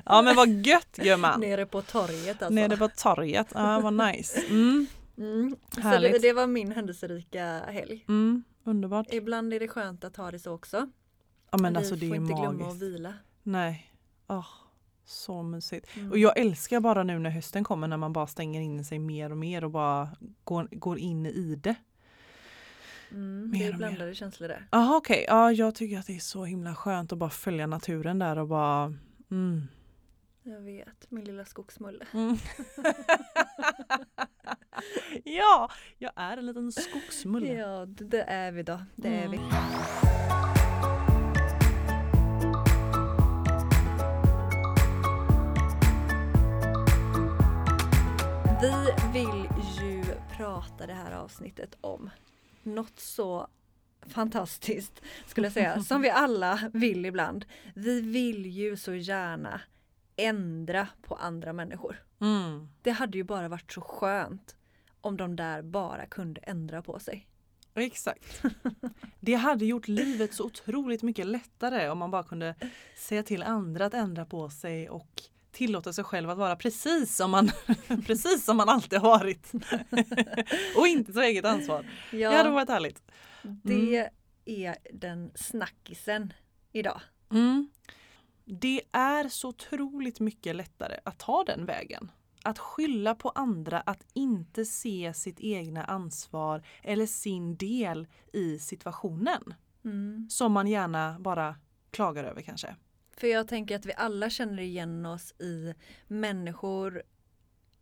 Ja 0.06 0.22
men 0.22 0.36
vad 0.36 0.50
gött 0.50 1.00
gör 1.02 1.18
man. 1.18 1.40
nere 1.40 1.66
på 1.66 1.82
torget 1.82 2.42
alltså. 2.42 2.54
Nere 2.54 2.78
på 2.78 2.88
torget. 2.90 3.48
Ja 3.54 3.80
vad 3.80 3.94
nice. 3.94 4.40
Mm, 4.50 4.88
Mm. 5.18 5.56
Så 5.76 5.82
det, 5.82 6.20
det 6.22 6.34
var 6.34 6.48
min 6.48 6.72
händelserika 6.72 7.60
helg. 7.68 8.06
mm, 8.08 8.44
underbart. 8.64 9.08
Ibland 9.14 9.54
är 9.54 9.60
det 9.60 9.68
skönt 9.68 10.04
att 10.04 10.18
ha 10.18 10.32
det 10.32 10.40
så 10.40 10.52
också. 10.54 10.90
Ja 11.52 11.58
men 11.58 11.74
Vi 11.74 11.78
alltså 11.78 11.96
det 11.96 12.06
är 12.06 12.08
får 12.10 12.16
ju 12.18 12.22
inte 12.22 12.34
glömma 12.34 12.50
att 12.50 12.58
magiskt. 12.60 12.82
vila. 12.84 13.14
Nej. 13.44 13.94
Åh, 14.28 14.46
så 15.06 15.44
mysigt. 15.44 15.98
Mm. 15.98 16.12
Och 16.12 16.18
jag 16.18 16.38
älskar 16.38 16.80
bara 16.80 17.04
nu 17.04 17.20
när 17.20 17.30
hösten 17.30 17.64
kommer 17.64 17.88
när 17.88 17.98
man 17.98 18.14
bara 18.14 18.28
stänger 18.28 18.62
in 18.62 18.86
sig 18.86 19.00
mer 19.00 19.32
och 19.32 19.38
mer 19.38 19.64
och 19.64 19.72
bara 19.72 20.10
går, 20.44 20.68
går 20.72 21.00
in 21.00 21.26
i 21.26 21.56
det. 21.56 21.76
Mm, 23.12 23.52
mer 23.52 23.60
det 23.60 23.66
är 23.66 23.72
mer. 23.72 23.78
blandade 23.78 24.16
känslor 24.16 24.48
där. 24.48 24.68
Jaha 24.72 24.98
okej, 24.98 25.26
ja 25.28 25.52
jag 25.52 25.76
tycker 25.76 26.00
att 26.00 26.08
det 26.08 26.16
är 26.16 26.20
så 26.20 26.46
himla 26.46 26.76
skönt 26.76 27.12
att 27.12 27.18
bara 27.18 27.30
följa 27.30 27.68
naturen 27.68 28.20
där 28.20 28.38
och 28.38 28.48
bara 28.48 28.94
mm. 29.32 29.68
Jag 30.46 30.60
vet, 30.60 31.12
min 31.12 31.26
lilla 31.26 31.46
skogsmulle. 31.46 32.06
Mm. 32.14 32.38
ja, 35.24 35.72
jag 35.98 36.12
är 36.16 36.38
en 36.38 36.46
liten 36.46 36.72
skogsmulle. 36.72 37.54
Ja, 37.54 37.86
det, 37.86 38.06
det 38.06 38.24
är 38.24 38.52
vi 38.52 38.64
då. 38.64 38.82
Det 38.96 39.16
är 39.16 39.28
vi. 39.28 39.40
Vi 48.64 48.94
vill 49.14 49.50
ju 49.82 50.04
prata 50.38 50.88
det 50.88 50.94
här 50.94 51.12
avsnittet 51.12 51.78
om 51.82 52.10
något 52.64 53.00
så 53.00 53.48
fantastiskt 54.02 55.02
skulle 55.28 55.48
jag 55.48 55.54
säga, 55.54 55.84
som 55.84 56.02
vi 56.02 56.10
alla 56.10 56.60
vill 56.74 57.06
ibland. 57.06 57.46
Vi 57.76 58.02
vill 58.02 58.46
ju 58.46 58.78
så 58.78 58.94
gärna 58.94 59.62
ändra 60.16 60.88
på 61.02 61.16
andra 61.16 61.54
människor. 61.54 62.04
Mm. 62.22 62.70
Det 62.82 62.92
hade 62.92 63.18
ju 63.18 63.24
bara 63.24 63.48
varit 63.48 63.72
så 63.72 63.82
skönt 63.82 64.56
om 65.02 65.18
de 65.18 65.36
där 65.36 65.62
bara 65.62 66.06
kunde 66.06 66.42
ändra 66.42 66.82
på 66.82 67.00
sig. 67.00 67.28
Exakt. 67.76 68.42
Det 69.20 69.34
hade 69.34 69.66
gjort 69.66 69.88
livet 69.88 70.34
så 70.34 70.46
otroligt 70.46 71.02
mycket 71.02 71.26
lättare 71.26 71.90
om 71.90 71.98
man 71.98 72.12
bara 72.12 72.24
kunde 72.24 72.56
säga 72.98 73.24
till 73.24 73.44
andra 73.44 73.86
att 73.86 73.94
ändra 73.94 74.26
på 74.26 74.50
sig 74.50 74.90
och 74.90 75.24
tillåta 75.54 75.94
sig 75.94 76.04
själv 76.04 76.30
att 76.30 76.38
vara 76.38 76.56
precis 76.56 77.16
som 77.16 77.32
man, 77.32 77.52
precis 78.06 78.46
som 78.46 78.58
man 78.58 78.70
alltid 78.70 79.00
har 79.00 79.10
varit. 79.10 79.52
och 80.78 80.88
inte 80.88 81.14
ta 81.14 81.24
eget 81.24 81.46
ansvar. 81.46 81.86
Det 82.12 82.24
hade 82.24 82.50
varit 82.50 82.70
härligt. 82.70 83.02
det 83.64 84.10
är 84.46 84.76
den 84.94 85.32
snackisen 85.36 86.34
idag. 86.72 87.02
Mm. 87.32 87.70
Det 88.46 88.82
är 88.92 89.30
så 89.30 89.50
otroligt 89.50 90.20
mycket 90.20 90.56
lättare 90.56 91.00
att 91.06 91.20
ta 91.20 91.44
den 91.44 91.66
vägen. 91.66 92.12
Att 92.44 92.60
skylla 92.60 93.16
på 93.16 93.30
andra, 93.30 93.82
att 93.82 94.06
inte 94.14 94.66
se 94.66 95.14
sitt 95.14 95.40
egna 95.40 95.84
ansvar 95.84 96.64
eller 96.84 97.06
sin 97.06 97.58
del 97.58 98.08
i 98.34 98.60
situationen. 98.60 99.54
Mm. 99.86 100.28
Som 100.30 100.52
man 100.52 100.68
gärna 100.68 101.20
bara 101.20 101.56
klagar 101.92 102.24
över 102.24 102.42
kanske. 102.42 102.76
För 103.18 103.28
jag 103.28 103.48
tänker 103.48 103.76
att 103.76 103.86
vi 103.86 103.94
alla 103.98 104.30
känner 104.30 104.64
igen 104.64 105.06
oss 105.06 105.32
i 105.40 105.74
människor 106.08 107.04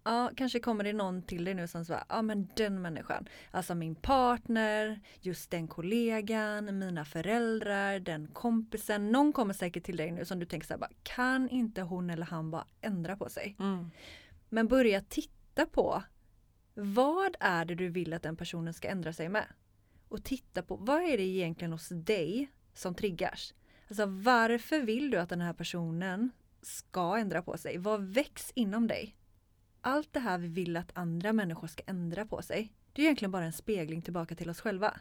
Ja, 0.04 0.32
kanske 0.36 0.60
kommer 0.60 0.84
det 0.84 0.94
någon 0.94 1.22
till 1.22 1.44
dig 1.44 1.54
nu 1.54 1.68
som 1.68 1.86
säger, 1.86 2.04
ja 2.10 2.22
men 2.22 2.50
den 2.56 2.82
människan, 2.82 3.28
alltså 3.52 3.76
min 3.76 3.96
partner, 3.96 5.00
just 5.20 5.52
den 5.52 5.68
kollegan, 5.68 6.80
mina 6.80 7.06
föräldrar, 7.06 8.00
den 8.00 8.28
kompisen. 8.28 9.12
Någon 9.12 9.34
kommer 9.34 9.54
säkert 9.54 9.84
till 9.84 9.98
dig 9.98 10.12
nu 10.12 10.26
som 10.26 10.40
du 10.40 10.46
tänker 10.46 10.68
så 10.68 10.74
här, 10.74 10.80
bara, 10.80 10.92
kan 11.04 11.50
inte 11.50 11.82
hon 11.82 12.10
eller 12.10 12.26
han 12.26 12.52
bara 12.52 12.66
ändra 12.82 13.18
på 13.18 13.30
sig? 13.30 13.56
Mm. 13.60 13.92
Men 14.50 14.68
börja 14.68 15.02
titta 15.02 15.66
på 15.66 16.04
vad 16.74 17.36
är 17.40 17.66
det 17.66 17.76
du 17.76 17.90
vill 17.90 18.14
att 18.14 18.24
den 18.24 18.38
personen 18.38 18.74
ska 18.74 18.88
ändra 18.88 19.14
sig 19.14 19.30
med? 19.30 19.46
Och 20.10 20.24
titta 20.24 20.64
på 20.64 20.76
vad 20.76 21.04
är 21.04 21.18
det 21.18 21.24
egentligen 21.24 21.72
hos 21.72 21.90
dig 21.90 22.52
som 22.74 22.96
triggas? 22.96 23.54
Alltså 23.92 24.06
varför 24.06 24.82
vill 24.82 25.12
du 25.12 25.18
att 25.18 25.30
den 25.30 25.42
här 25.42 25.54
personen 25.54 26.32
ska 26.62 27.18
ändra 27.18 27.42
på 27.42 27.58
sig? 27.58 27.78
Vad 27.78 28.02
väcks 28.04 28.52
inom 28.56 28.88
dig? 28.88 29.16
Allt 29.82 30.14
det 30.14 30.20
här 30.20 30.38
vi 30.38 30.48
vill 30.48 30.78
att 30.78 30.98
andra 30.98 31.34
människor 31.34 31.68
ska 31.68 31.84
ändra 31.86 32.26
på 32.26 32.42
sig, 32.42 32.74
det 32.94 33.02
är 33.02 33.04
egentligen 33.04 33.32
bara 33.32 33.46
en 33.46 33.54
spegling 33.54 34.02
tillbaka 34.02 34.36
till 34.36 34.50
oss 34.50 34.62
själva. 34.62 35.00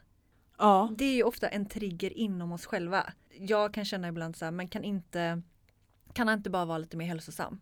Ja. 0.59 0.90
Det 0.99 1.04
är 1.04 1.14
ju 1.14 1.23
ofta 1.23 1.49
en 1.49 1.66
trigger 1.66 2.18
inom 2.18 2.52
oss 2.52 2.66
själva. 2.66 3.12
Jag 3.38 3.75
kan 3.75 3.85
känna 3.85 4.09
ibland 4.09 4.37
så 4.37 4.44
här, 4.44 4.52
men 4.52 4.68
kan 4.68 4.85
inte, 4.85 5.42
kan 6.12 6.28
han 6.28 6.38
inte 6.38 6.50
bara 6.50 6.64
vara 6.64 6.78
lite 6.78 6.97
mer 6.97 7.06
hälsosam? 7.06 7.61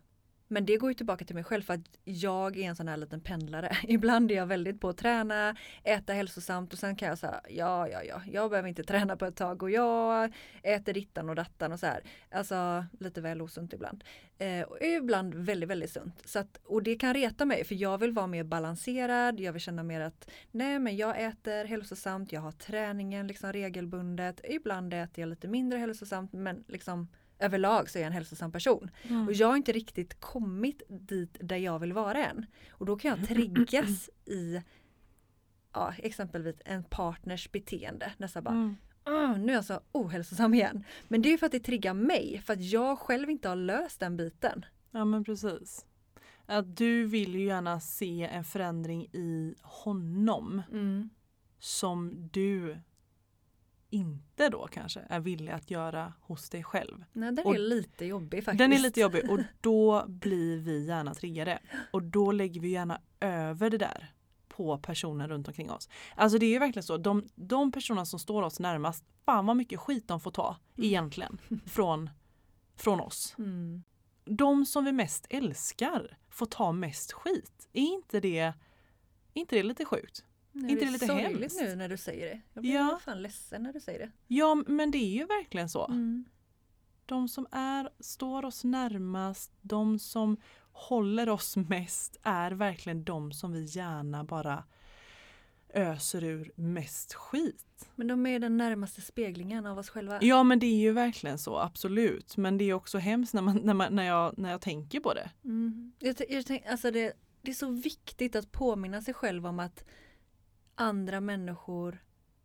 Men 0.48 0.66
det 0.66 0.76
går 0.76 0.90
ju 0.90 0.94
tillbaka 0.94 1.24
till 1.24 1.34
mig 1.34 1.44
själv 1.44 1.62
för 1.62 1.74
att 1.74 1.98
jag 2.04 2.56
är 2.56 2.62
en 2.62 2.76
sån 2.76 2.88
här 2.88 2.96
liten 2.96 3.20
pendlare. 3.20 3.76
Ibland 3.82 4.30
är 4.30 4.34
jag 4.34 4.46
väldigt 4.46 4.80
på 4.80 4.88
att 4.88 4.96
träna, 4.96 5.56
äta 5.84 6.12
hälsosamt 6.12 6.72
och 6.72 6.78
sen 6.78 6.96
kan 6.96 7.08
jag 7.08 7.18
säga 7.18 7.40
ja, 7.48 7.88
ja, 7.88 8.02
ja, 8.02 8.22
jag 8.32 8.50
behöver 8.50 8.68
inte 8.68 8.82
träna 8.84 9.16
på 9.16 9.26
ett 9.26 9.36
tag 9.36 9.62
och 9.62 9.70
jag 9.70 10.32
äter 10.62 10.92
dittan 10.92 11.28
och 11.28 11.34
dattan 11.34 11.72
och 11.72 11.80
så 11.80 11.86
här. 11.86 12.02
Alltså 12.30 12.84
lite 13.00 13.20
väl 13.20 13.42
osunt 13.42 13.72
ibland. 13.72 14.04
Eh, 14.38 14.62
och 14.62 14.78
ibland 14.82 15.34
väldigt, 15.34 15.70
väldigt 15.70 15.90
sunt. 15.90 16.28
Så 16.28 16.38
att, 16.38 16.60
och 16.64 16.82
det 16.82 16.94
kan 16.94 17.14
reta 17.14 17.44
mig 17.44 17.64
för 17.64 17.74
jag 17.74 17.98
vill 17.98 18.12
vara 18.12 18.26
mer 18.26 18.44
balanserad, 18.44 19.40
jag 19.40 19.52
vill 19.52 19.62
känna 19.62 19.82
mer 19.82 20.00
att 20.00 20.30
nej 20.50 20.78
men 20.78 20.96
jag 20.96 21.22
äter 21.22 21.64
hälsosamt, 21.64 22.32
jag 22.32 22.40
har 22.40 22.52
träningen 22.52 23.26
liksom 23.26 23.52
regelbundet. 23.52 24.40
Ibland 24.44 24.94
äter 24.94 25.22
jag 25.22 25.28
lite 25.28 25.48
mindre 25.48 25.78
hälsosamt 25.78 26.32
men 26.32 26.64
liksom 26.68 27.08
överlag 27.38 27.90
så 27.90 27.98
är 27.98 28.02
jag 28.02 28.06
en 28.06 28.12
hälsosam 28.12 28.52
person. 28.52 28.90
Mm. 29.02 29.26
Och 29.28 29.32
jag 29.32 29.48
har 29.48 29.56
inte 29.56 29.72
riktigt 29.72 30.20
kommit 30.20 30.82
dit 30.88 31.36
där 31.40 31.56
jag 31.56 31.78
vill 31.78 31.92
vara 31.92 32.26
än. 32.26 32.46
Och 32.70 32.86
då 32.86 32.96
kan 32.96 33.18
jag 33.18 33.28
triggas 33.28 34.10
i 34.24 34.62
ja, 35.72 35.94
exempelvis 35.98 36.56
en 36.64 36.84
partners 36.84 37.52
beteende. 37.52 38.12
Nästan 38.16 38.44
bara, 38.44 38.54
Mm. 38.54 38.76
"Åh, 39.06 39.38
nu 39.38 39.52
är 39.52 39.56
jag 39.56 39.64
så 39.64 39.80
ohälsosam 39.92 40.54
igen. 40.54 40.84
Men 41.08 41.22
det 41.22 41.32
är 41.32 41.38
för 41.38 41.46
att 41.46 41.52
det 41.52 41.60
triggar 41.60 41.94
mig, 41.94 42.42
för 42.46 42.52
att 42.52 42.60
jag 42.62 42.98
själv 42.98 43.30
inte 43.30 43.48
har 43.48 43.56
löst 43.56 44.00
den 44.00 44.16
biten. 44.16 44.64
Ja 44.90 45.04
men 45.04 45.24
precis. 45.24 45.86
Att 46.46 46.76
du 46.76 47.06
vill 47.06 47.34
ju 47.34 47.44
gärna 47.46 47.80
se 47.80 48.22
en 48.24 48.44
förändring 48.44 49.02
i 49.12 49.54
honom 49.62 50.62
som 51.58 52.28
du 52.32 52.78
inte 53.90 54.48
då 54.48 54.66
kanske 54.66 55.00
är 55.08 55.20
villig 55.20 55.52
att 55.52 55.70
göra 55.70 56.12
hos 56.20 56.50
dig 56.50 56.64
själv. 56.64 57.04
Nej, 57.12 57.32
den 57.32 57.46
Och- 57.46 57.54
är 57.54 57.58
lite 57.58 58.04
jobbig 58.04 58.44
faktiskt. 58.44 58.58
Den 58.58 58.72
är 58.72 58.78
lite 58.78 59.00
jobbig 59.00 59.30
och 59.30 59.38
då 59.60 60.04
blir 60.08 60.58
vi 60.58 60.86
gärna 60.86 61.14
triggade. 61.14 61.58
Och 61.92 62.02
då 62.02 62.32
lägger 62.32 62.60
vi 62.60 62.68
gärna 62.68 63.00
över 63.20 63.70
det 63.70 63.78
där 63.78 64.12
på 64.48 64.78
personer 64.78 65.28
runt 65.28 65.48
omkring 65.48 65.70
oss. 65.70 65.88
Alltså 66.16 66.38
det 66.38 66.46
är 66.46 66.50
ju 66.50 66.58
verkligen 66.58 66.82
så, 66.82 66.96
de, 66.96 67.28
de 67.34 67.72
personer 67.72 68.04
som 68.04 68.18
står 68.18 68.42
oss 68.42 68.60
närmast, 68.60 69.04
fan 69.24 69.46
vad 69.46 69.56
mycket 69.56 69.80
skit 69.80 70.08
de 70.08 70.20
får 70.20 70.30
ta 70.30 70.56
egentligen 70.76 71.38
från, 71.66 72.10
från 72.76 73.00
oss. 73.00 73.34
Mm. 73.38 73.82
De 74.24 74.66
som 74.66 74.84
vi 74.84 74.92
mest 74.92 75.26
älskar 75.30 76.18
får 76.30 76.46
ta 76.46 76.72
mest 76.72 77.12
skit. 77.12 77.68
Är 77.72 77.82
inte 77.82 78.20
det, 78.20 78.38
är 78.38 78.54
inte 79.34 79.56
det 79.56 79.62
lite 79.62 79.84
sjukt? 79.84 80.24
Nej, 80.62 80.70
Inte 80.72 80.84
det 80.84 80.90
det 80.90 80.92
lite 80.92 81.12
hemskt? 81.12 81.60
nu 81.60 81.76
när 81.76 81.88
du 81.88 81.96
säger 81.96 82.26
det. 82.26 82.40
Jag 82.54 82.62
blir 82.62 82.74
Ja. 82.74 82.98
fan 83.04 83.22
ledsen 83.22 83.62
när 83.62 83.72
du 83.72 83.80
säger 83.80 83.98
det. 83.98 84.10
Ja 84.26 84.62
men 84.66 84.90
det 84.90 84.98
är 84.98 85.14
ju 85.18 85.26
verkligen 85.26 85.68
så. 85.68 85.86
Mm. 85.86 86.24
De 87.06 87.28
som 87.28 87.46
är, 87.52 87.90
står 88.00 88.44
oss 88.44 88.64
närmast, 88.64 89.52
de 89.60 89.98
som 89.98 90.36
håller 90.72 91.28
oss 91.28 91.56
mest 91.56 92.16
är 92.22 92.50
verkligen 92.50 93.04
de 93.04 93.32
som 93.32 93.52
vi 93.52 93.64
gärna 93.64 94.24
bara 94.24 94.64
öser 95.74 96.24
ur 96.24 96.52
mest 96.54 97.14
skit. 97.14 97.88
Men 97.94 98.06
de 98.06 98.26
är 98.26 98.38
den 98.38 98.56
närmaste 98.56 99.00
speglingen 99.00 99.66
av 99.66 99.78
oss 99.78 99.88
själva. 99.88 100.18
Ja 100.22 100.42
men 100.42 100.58
det 100.58 100.66
är 100.66 100.76
ju 100.78 100.92
verkligen 100.92 101.38
så, 101.38 101.58
absolut. 101.58 102.36
Men 102.36 102.58
det 102.58 102.64
är 102.64 102.74
också 102.74 102.98
hemskt 102.98 103.34
när, 103.34 103.42
man, 103.42 103.56
när, 103.56 103.74
man, 103.74 103.94
när, 103.94 104.02
jag, 104.04 104.38
när 104.38 104.50
jag 104.50 104.60
tänker 104.60 105.00
på 105.00 105.14
det. 105.14 105.30
Mm. 105.44 105.92
Jag, 105.98 106.16
jag 106.28 106.46
tänk, 106.46 106.66
alltså 106.66 106.90
det, 106.90 107.12
det 107.42 107.50
är 107.50 107.54
så 107.54 107.70
viktigt 107.70 108.36
att 108.36 108.52
påminna 108.52 109.02
sig 109.02 109.14
själv 109.14 109.46
om 109.46 109.58
att 109.60 109.84
andra 110.78 111.20
människor 111.20 111.98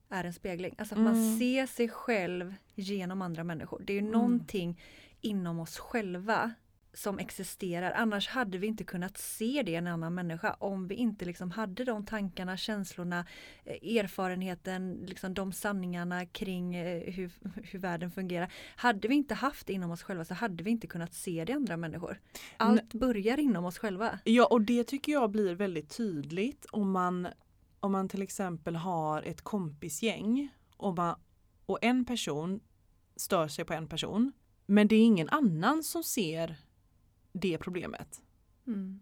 är 0.09 0.23
en 0.23 0.33
spegling. 0.33 0.75
Alltså 0.77 0.95
att 0.95 1.01
man 1.01 1.15
Mm. 1.15 1.39
ser 1.39 1.65
sig 1.65 1.89
själv 1.89 2.55
genom 2.75 3.21
andra 3.21 3.43
människor. 3.43 3.81
Det 3.85 3.93
är 3.93 3.95
ju 3.95 3.99
Mm. 3.99 4.11
någonting 4.11 4.81
inom 5.21 5.59
oss 5.59 5.77
själva 5.77 6.51
som 6.95 7.19
existerar. 7.19 7.91
Annars 7.91 8.27
hade 8.27 8.57
vi 8.57 8.67
inte 8.67 8.83
kunnat 8.83 9.17
se 9.17 9.63
det 9.65 9.71
i 9.71 9.75
en 9.75 9.87
annan 9.87 10.13
människa 10.13 10.53
om 10.59 10.87
vi 10.87 10.95
inte 10.95 11.25
liksom 11.25 11.51
hade 11.51 11.83
de 11.83 12.05
tankarna, 12.05 12.57
känslorna, 12.57 13.25
eh, 13.65 13.97
erfarenheten, 13.97 14.93
liksom 15.07 15.33
de 15.33 15.51
sanningarna 15.51 16.25
kring 16.25 16.75
eh, 16.75 17.13
hur, 17.13 17.31
hur 17.63 17.79
världen 17.79 18.11
fungerar. 18.11 18.51
Hade 18.75 19.07
vi 19.07 19.15
inte 19.15 19.33
haft 19.33 19.67
det 19.67 19.73
inom 19.73 19.91
oss 19.91 20.03
själva 20.03 20.25
så 20.25 20.33
hade 20.33 20.63
vi 20.63 20.71
inte 20.71 20.87
kunnat 20.87 21.13
se 21.13 21.45
det 21.45 21.51
i 21.51 21.55
andra 21.55 21.77
människor. 21.77 22.19
Allt 22.57 22.93
börjar 22.93 23.39
inom 23.39 23.65
oss 23.65 23.77
själva. 23.77 24.19
Ja 24.23 24.45
och 24.45 24.61
det 24.61 24.83
tycker 24.83 25.11
jag 25.11 25.31
blir 25.31 25.55
väldigt 25.55 25.97
tydligt 25.97 26.65
om 26.71 26.91
man, 26.91 27.27
om 27.83 27.91
man 27.91 28.09
till 28.09 28.21
exempel 28.21 28.75
har 28.75 29.21
ett 29.21 29.41
kompisgäng 29.41 30.49
och, 30.77 30.95
man, 30.95 31.19
och 31.65 31.79
en 31.81 32.05
person 32.05 32.59
stör 33.15 33.47
sig 33.47 33.65
på 33.65 33.73
en 33.73 33.87
person 33.87 34.31
men 34.65 34.87
det 34.87 34.95
är 34.95 35.03
ingen 35.03 35.29
annan 35.29 35.83
som 35.83 36.03
ser 36.03 36.55
det 37.33 37.57
problemet. 37.57 38.21
Mm. 38.67 38.99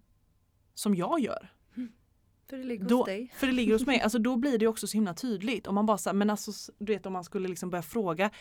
Som 0.74 0.96
jag 0.96 1.20
gör. 1.20 1.50
För 2.52 2.58
det 2.58 2.64
ligger 2.64 2.86
Då, 2.86 2.98
hos 2.98 3.06
dig. 3.06 3.32
för 3.36 3.48
det 3.48 3.54
ligger 3.54 3.74
hos 3.74 3.86
mig. 3.86 4.02
Alltså 4.04 4.20
då 4.20 4.36
blir 4.36 4.58
det 4.58 4.68
också 4.68 4.88
så 4.88 4.98
himla 4.98 5.14
tydligt. 5.14 5.68
Om 5.68 5.76
man 5.76 5.86
bara 5.86 5.98
så, 5.98 6.14
men 6.14 6.30
alltså 6.30 6.52
du 6.78 6.94
vet 6.94 7.06
om 7.06 7.14
man 7.14 7.24
skulle 7.24 7.48
liksom 7.48 7.70
börja 7.70 7.82
fråga. 7.82 8.32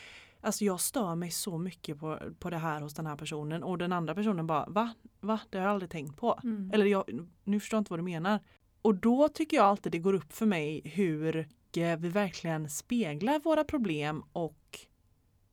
Alltså 0.40 0.64
jag 0.64 0.80
stör 0.80 1.14
mig 1.14 1.30
så 1.30 1.58
mycket 1.58 1.98
på, 1.98 2.18
på 2.38 2.50
det 2.50 2.58
här 2.58 2.80
hos 2.80 2.94
den 2.94 3.06
här 3.06 3.16
personen 3.16 3.62
och 3.62 3.78
den 3.78 3.92
andra 3.92 4.14
personen 4.14 4.46
bara 4.46 4.66
va? 4.68 4.94
Va? 5.20 5.40
Det 5.50 5.58
har 5.58 5.64
jag 5.64 5.72
aldrig 5.72 5.90
tänkt 5.90 6.16
på. 6.16 6.40
Mm. 6.44 6.70
Eller 6.74 6.86
jag, 6.86 7.04
nu 7.44 7.60
förstår 7.60 7.76
jag 7.76 7.80
inte 7.80 7.92
vad 7.92 7.98
du 7.98 8.04
menar. 8.04 8.40
Och 8.82 8.94
då 8.94 9.28
tycker 9.28 9.56
jag 9.56 9.66
alltid 9.66 9.92
det 9.92 9.98
går 9.98 10.14
upp 10.14 10.32
för 10.32 10.46
mig 10.46 10.80
hur 10.84 11.36
eh, 11.76 11.98
vi 11.98 12.08
verkligen 12.08 12.70
speglar 12.70 13.40
våra 13.40 13.64
problem 13.64 14.24
och 14.32 14.78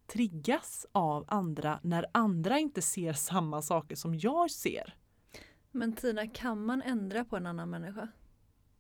triggas 0.07 0.85
av 0.91 1.25
andra 1.27 1.79
när 1.83 2.05
andra 2.11 2.59
inte 2.59 2.81
ser 2.81 3.13
samma 3.13 3.61
saker 3.61 3.95
som 3.95 4.15
jag 4.15 4.51
ser. 4.51 4.95
Men 5.71 5.93
Tina, 5.93 6.27
kan 6.27 6.65
man 6.65 6.81
ändra 6.81 7.25
på 7.25 7.37
en 7.37 7.45
annan 7.45 7.69
människa? 7.69 8.07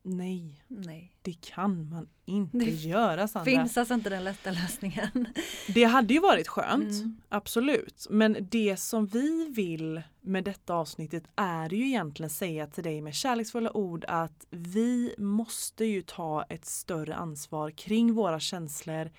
Nej, 0.09 0.63
Nej. 0.67 1.13
det 1.21 1.33
kan 1.41 1.89
man 1.89 2.07
inte 2.25 2.57
Det 2.57 2.71
göra 2.71 3.27
Sandra. 3.27 3.45
Finns 3.51 3.77
alltså 3.77 3.93
inte 3.93 4.09
den 4.09 4.23
lätta 4.23 4.51
lösningen. 4.51 5.27
Det 5.73 5.83
hade 5.83 6.13
ju 6.13 6.19
varit 6.19 6.47
skönt, 6.47 6.91
Mm. 6.93 7.21
absolut. 7.29 8.07
Men 8.09 8.37
det 8.51 8.77
som 8.77 9.07
vi 9.07 9.47
vill 9.55 10.01
med 10.21 10.43
detta 10.43 10.73
avsnittet 10.73 11.23
är 11.35 11.73
ju 11.73 11.87
egentligen 11.87 12.29
säga 12.29 12.67
till 12.67 12.83
dig 12.83 13.01
med 13.01 13.13
kärleksfulla 13.15 13.77
ord 13.77 14.05
att 14.07 14.45
vi 14.49 15.15
måste 15.17 15.85
ju 15.85 16.01
ta 16.01 16.43
ett 16.43 16.65
större 16.65 17.15
ansvar 17.15 17.71
kring 17.71 18.13
våra 18.13 18.39
känslor, 18.39 19.11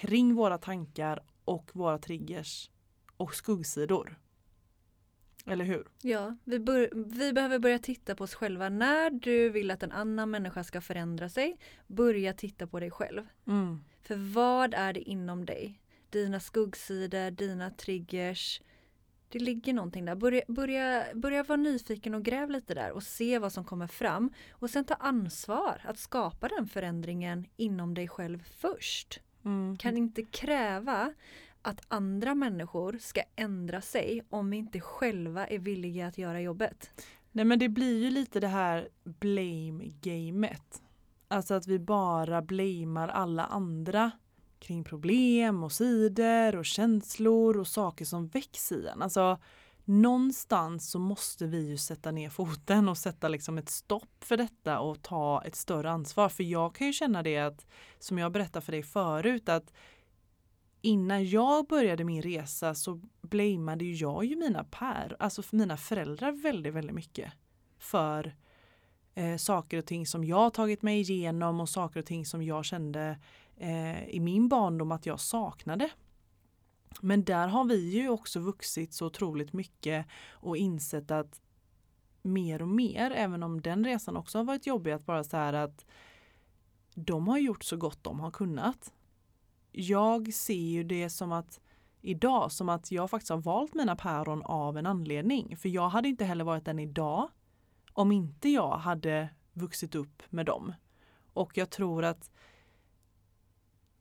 kring 0.00 0.34
våra 0.34 0.58
tankar 0.58 1.20
och 1.44 1.70
våra 1.72 1.98
triggers 1.98 2.70
och 3.16 3.34
skuggsidor. 3.34 4.18
Eller 5.52 5.64
hur? 5.64 5.86
Ja, 6.02 6.36
vi, 6.44 6.88
vi 6.92 7.32
behöver 7.32 7.58
börja 7.58 7.78
titta 7.78 8.14
på 8.14 8.24
oss 8.24 8.34
själva. 8.34 8.68
När 8.68 9.10
du 9.10 9.50
vill 9.50 9.70
att 9.70 9.82
en 9.82 9.92
annan 9.92 10.30
människa 10.30 10.64
ska 10.64 10.80
förändra 10.80 11.28
sig, 11.28 11.58
börja 11.86 12.32
titta 12.32 12.66
på 12.66 12.80
dig 12.80 12.90
själv. 12.90 13.26
Mm. 13.46 13.80
För 14.02 14.32
vad 14.34 14.74
är 14.74 14.92
det 14.92 15.00
inom 15.00 15.44
dig? 15.44 15.80
Dina 16.10 16.40
skuggsidor, 16.40 17.30
dina 17.30 17.70
triggers. 17.70 18.60
Det 19.28 19.38
ligger 19.38 19.72
någonting 19.72 20.04
där. 20.04 20.14
Börja, 20.14 20.42
börja, 20.48 21.04
börja 21.14 21.42
vara 21.42 21.56
nyfiken 21.56 22.14
och 22.14 22.22
gräv 22.22 22.50
lite 22.50 22.74
där 22.74 22.92
och 22.92 23.02
se 23.02 23.38
vad 23.38 23.52
som 23.52 23.64
kommer 23.64 23.86
fram. 23.86 24.32
Och 24.50 24.70
sen 24.70 24.84
ta 24.84 24.94
ansvar 24.94 25.80
att 25.84 25.98
skapa 25.98 26.48
den 26.48 26.66
förändringen 26.66 27.46
inom 27.56 27.94
dig 27.94 28.08
själv 28.08 28.44
först. 28.58 29.20
Mm. 29.44 29.76
Kan 29.76 29.96
inte 29.96 30.22
kräva 30.22 31.14
att 31.62 31.80
andra 31.88 32.34
människor 32.34 32.98
ska 33.00 33.22
ändra 33.36 33.80
sig 33.80 34.22
om 34.30 34.50
vi 34.50 34.56
inte 34.56 34.80
själva 34.80 35.46
är 35.46 35.58
villiga 35.58 36.06
att 36.06 36.18
göra 36.18 36.40
jobbet. 36.40 36.90
Nej 37.32 37.44
men 37.44 37.58
det 37.58 37.68
blir 37.68 38.02
ju 38.02 38.10
lite 38.10 38.40
det 38.40 38.48
här 38.48 38.88
blame-gamet. 39.04 40.82
Alltså 41.28 41.54
att 41.54 41.66
vi 41.66 41.78
bara 41.78 42.42
blamear 42.42 43.08
alla 43.08 43.44
andra 43.44 44.10
kring 44.58 44.84
problem 44.84 45.64
och 45.64 45.72
sidor 45.72 46.56
och 46.56 46.64
känslor 46.64 47.56
och 47.56 47.66
saker 47.66 48.04
som 48.04 48.28
väcks 48.28 48.72
i 48.72 48.86
en. 48.86 49.02
Alltså 49.02 49.38
någonstans 49.84 50.90
så 50.90 50.98
måste 50.98 51.46
vi 51.46 51.68
ju 51.68 51.76
sätta 51.76 52.10
ner 52.10 52.30
foten 52.30 52.88
och 52.88 52.98
sätta 52.98 53.28
liksom 53.28 53.58
ett 53.58 53.68
stopp 53.68 54.24
för 54.24 54.36
detta 54.36 54.80
och 54.80 55.02
ta 55.02 55.42
ett 55.44 55.56
större 55.56 55.90
ansvar. 55.90 56.28
För 56.28 56.44
jag 56.44 56.74
kan 56.74 56.86
ju 56.86 56.92
känna 56.92 57.22
det 57.22 57.38
att, 57.38 57.66
som 57.98 58.18
jag 58.18 58.32
berättade 58.32 58.64
för 58.64 58.72
dig 58.72 58.82
förut, 58.82 59.48
att 59.48 59.72
innan 60.80 61.24
jag 61.24 61.66
började 61.66 62.04
min 62.04 62.22
resa 62.22 62.74
så 62.74 63.00
blameade 63.22 63.84
jag 63.84 64.24
ju 64.24 64.36
mina 64.36 64.64
pär, 64.64 65.16
alltså 65.18 65.42
mina 65.50 65.76
föräldrar 65.76 66.32
väldigt, 66.32 66.74
väldigt 66.74 66.94
mycket. 66.94 67.32
För 67.78 68.34
eh, 69.14 69.36
saker 69.36 69.78
och 69.78 69.86
ting 69.86 70.06
som 70.06 70.24
jag 70.24 70.54
tagit 70.54 70.82
mig 70.82 71.00
igenom 71.00 71.60
och 71.60 71.68
saker 71.68 72.00
och 72.00 72.06
ting 72.06 72.26
som 72.26 72.42
jag 72.42 72.64
kände 72.64 73.18
eh, 73.56 74.08
i 74.08 74.20
min 74.20 74.48
barndom 74.48 74.92
att 74.92 75.06
jag 75.06 75.20
saknade. 75.20 75.90
Men 77.00 77.24
där 77.24 77.48
har 77.48 77.64
vi 77.64 77.90
ju 77.90 78.08
också 78.08 78.40
vuxit 78.40 78.94
så 78.94 79.06
otroligt 79.06 79.52
mycket 79.52 80.06
och 80.30 80.56
insett 80.56 81.10
att 81.10 81.40
mer 82.22 82.62
och 82.62 82.68
mer, 82.68 83.10
även 83.10 83.42
om 83.42 83.60
den 83.60 83.84
resan 83.84 84.16
också 84.16 84.38
har 84.38 84.44
varit 84.44 84.66
jobbig, 84.66 84.92
att 84.92 85.06
bara 85.06 85.24
så 85.24 85.36
här 85.36 85.52
att 85.52 85.86
de 86.94 87.28
har 87.28 87.38
gjort 87.38 87.64
så 87.64 87.76
gott 87.76 88.04
de 88.04 88.20
har 88.20 88.30
kunnat. 88.30 88.92
Jag 89.72 90.34
ser 90.34 90.54
ju 90.54 90.84
det 90.84 91.10
som 91.10 91.32
att 91.32 91.60
idag 92.02 92.52
som 92.52 92.68
att 92.68 92.90
jag 92.90 93.10
faktiskt 93.10 93.30
har 93.30 93.38
valt 93.38 93.74
mina 93.74 93.96
päron 93.96 94.42
av 94.42 94.78
en 94.78 94.86
anledning. 94.86 95.56
För 95.56 95.68
jag 95.68 95.88
hade 95.88 96.08
inte 96.08 96.24
heller 96.24 96.44
varit 96.44 96.64
den 96.64 96.78
idag 96.78 97.28
om 97.92 98.12
inte 98.12 98.48
jag 98.48 98.78
hade 98.78 99.28
vuxit 99.52 99.94
upp 99.94 100.22
med 100.28 100.46
dem. 100.46 100.72
Och 101.32 101.58
jag 101.58 101.70
tror 101.70 102.04
att 102.04 102.30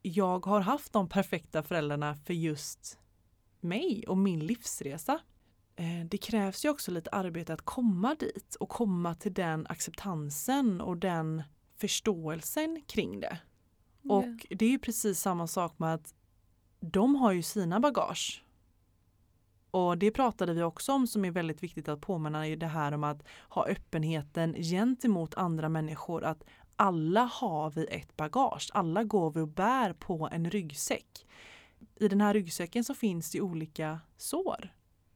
jag 0.02 0.46
har 0.46 0.62
haft 0.62 0.94
de 0.94 1.10
perfekta 1.10 1.64
föräldrarna 1.64 2.16
för 2.16 2.34
just 2.34 3.00
mig 3.60 4.06
och 4.08 4.18
min 4.18 4.40
livsresa. 4.40 5.20
Eh, 5.76 6.06
det 6.06 6.18
krävs 6.18 6.66
ju 6.66 6.70
också 6.70 6.92
lite 6.92 7.10
arbete 7.10 7.54
att 7.54 7.62
komma 7.62 8.16
dit 8.16 8.56
och 8.60 8.70
komma 8.70 9.16
till 9.16 9.34
den 9.34 9.68
acceptansen 9.70 10.82
och 10.82 10.98
den 10.98 11.44
förståelsen 11.76 12.82
kring 12.88 13.20
det. 13.20 13.40
Och 14.04 14.46
det 14.50 14.66
är 14.66 14.70
ju 14.70 14.80
precis 14.80 15.20
samma 15.20 15.48
sak 15.48 15.80
med 15.80 15.94
att 15.94 16.14
de 16.80 17.16
har 17.16 17.32
ju 17.32 17.42
sina 17.42 17.80
bagage. 17.80 18.44
Och 19.72 19.98
det 19.98 20.12
pratade 20.12 20.54
vi 20.54 20.64
också 20.64 20.92
om 20.94 21.08
som 21.08 21.26
är 21.26 21.32
väldigt 21.32 21.64
viktigt 21.64 21.88
att 21.88 22.02
påminna 22.02 22.48
i 22.48 22.56
det 22.56 22.68
här 22.68 22.92
om 22.92 23.04
att 23.04 23.24
ha 23.50 23.68
öppenheten 23.68 24.54
gentemot 24.54 25.36
andra 25.36 25.70
människor. 25.70 26.24
Att 26.24 26.44
alla 26.76 27.24
har 27.24 27.72
vi 27.72 27.86
ett 27.86 28.18
bagage. 28.18 28.70
Alla 28.74 29.04
går 29.04 29.32
vi 29.32 29.42
och 29.42 29.48
bär 29.48 29.94
på 29.94 30.30
en 30.32 30.50
ryggsäck. 30.50 31.28
I 32.00 32.08
den 32.08 32.22
här 32.22 32.34
ryggsäcken 32.34 32.84
så 32.84 32.94
finns 32.94 33.32
det 33.32 33.42
olika 33.42 34.00
sår 34.18 34.74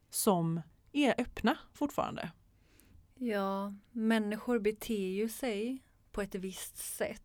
som 0.09 0.61
är 0.91 1.21
öppna 1.21 1.57
fortfarande. 1.73 2.31
Ja, 3.15 3.73
människor 3.91 4.59
beter 4.59 5.07
ju 5.07 5.29
sig 5.29 5.83
på 6.11 6.21
ett 6.21 6.35
visst 6.35 6.77
sätt 6.77 7.22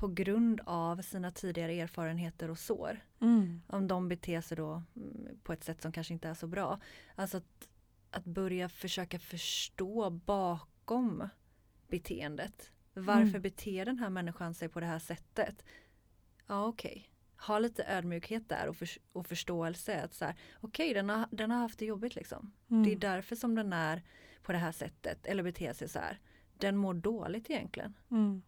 på 0.00 0.08
grund 0.08 0.60
av 0.64 1.02
sina 1.02 1.30
tidigare 1.30 1.72
erfarenheter 1.72 2.50
och 2.50 2.58
sår. 2.58 3.00
Om 3.66 3.86
de 3.88 4.08
beter 4.08 4.40
sig 4.40 4.56
då 4.56 4.82
mm, 4.96 5.38
på 5.42 5.52
ett 5.52 5.64
sätt 5.64 5.82
som 5.82 5.92
kanske 5.92 6.12
inte 6.14 6.28
är 6.28 6.34
så 6.34 6.46
bra. 6.46 6.80
Alltså 7.14 7.36
att, 7.36 7.68
att 8.10 8.24
börja 8.24 8.68
försöka 8.68 9.18
förstå 9.18 10.10
bakom 10.10 11.28
beteendet. 11.88 12.70
Varför 12.94 13.28
Mm. 13.28 13.42
beter 13.42 13.84
den 13.84 13.98
här 13.98 14.10
människan 14.10 14.54
sig 14.54 14.68
på 14.68 14.80
det 14.80 14.86
här 14.86 14.98
sättet? 14.98 15.64
Ja, 16.46 16.66
okej. 16.66 17.10
Ha 17.46 17.58
lite 17.58 17.84
ödmjukhet 17.84 18.48
där 18.48 18.68
och, 18.68 18.76
för, 18.76 18.88
och 19.12 19.26
förståelse. 19.26 20.02
att 20.04 20.14
så 20.14 20.24
här, 20.24 20.34
Okej, 20.60 20.94
den, 20.94 21.08
har, 21.10 21.26
den 21.30 21.50
har 21.50 21.58
haft 21.58 21.78
det 21.78 21.86
jobbigt 21.86 22.14
liksom. 22.14 22.52
Mm. 22.70 22.82
Det 22.82 22.92
är 22.92 22.96
därför 22.96 23.36
som 23.36 23.54
den 23.54 23.72
är 23.72 24.02
på 24.42 24.52
det 24.52 24.58
här 24.58 24.72
sättet 24.72 25.26
eller 25.26 25.42
beter 25.42 25.72
sig 25.72 25.88
så 25.88 25.98
här. 25.98 26.18
Den 26.58 26.76
mår 26.76 26.94
dåligt 26.94 27.50
egentligen. 27.50 27.94
Mm. 28.10 28.42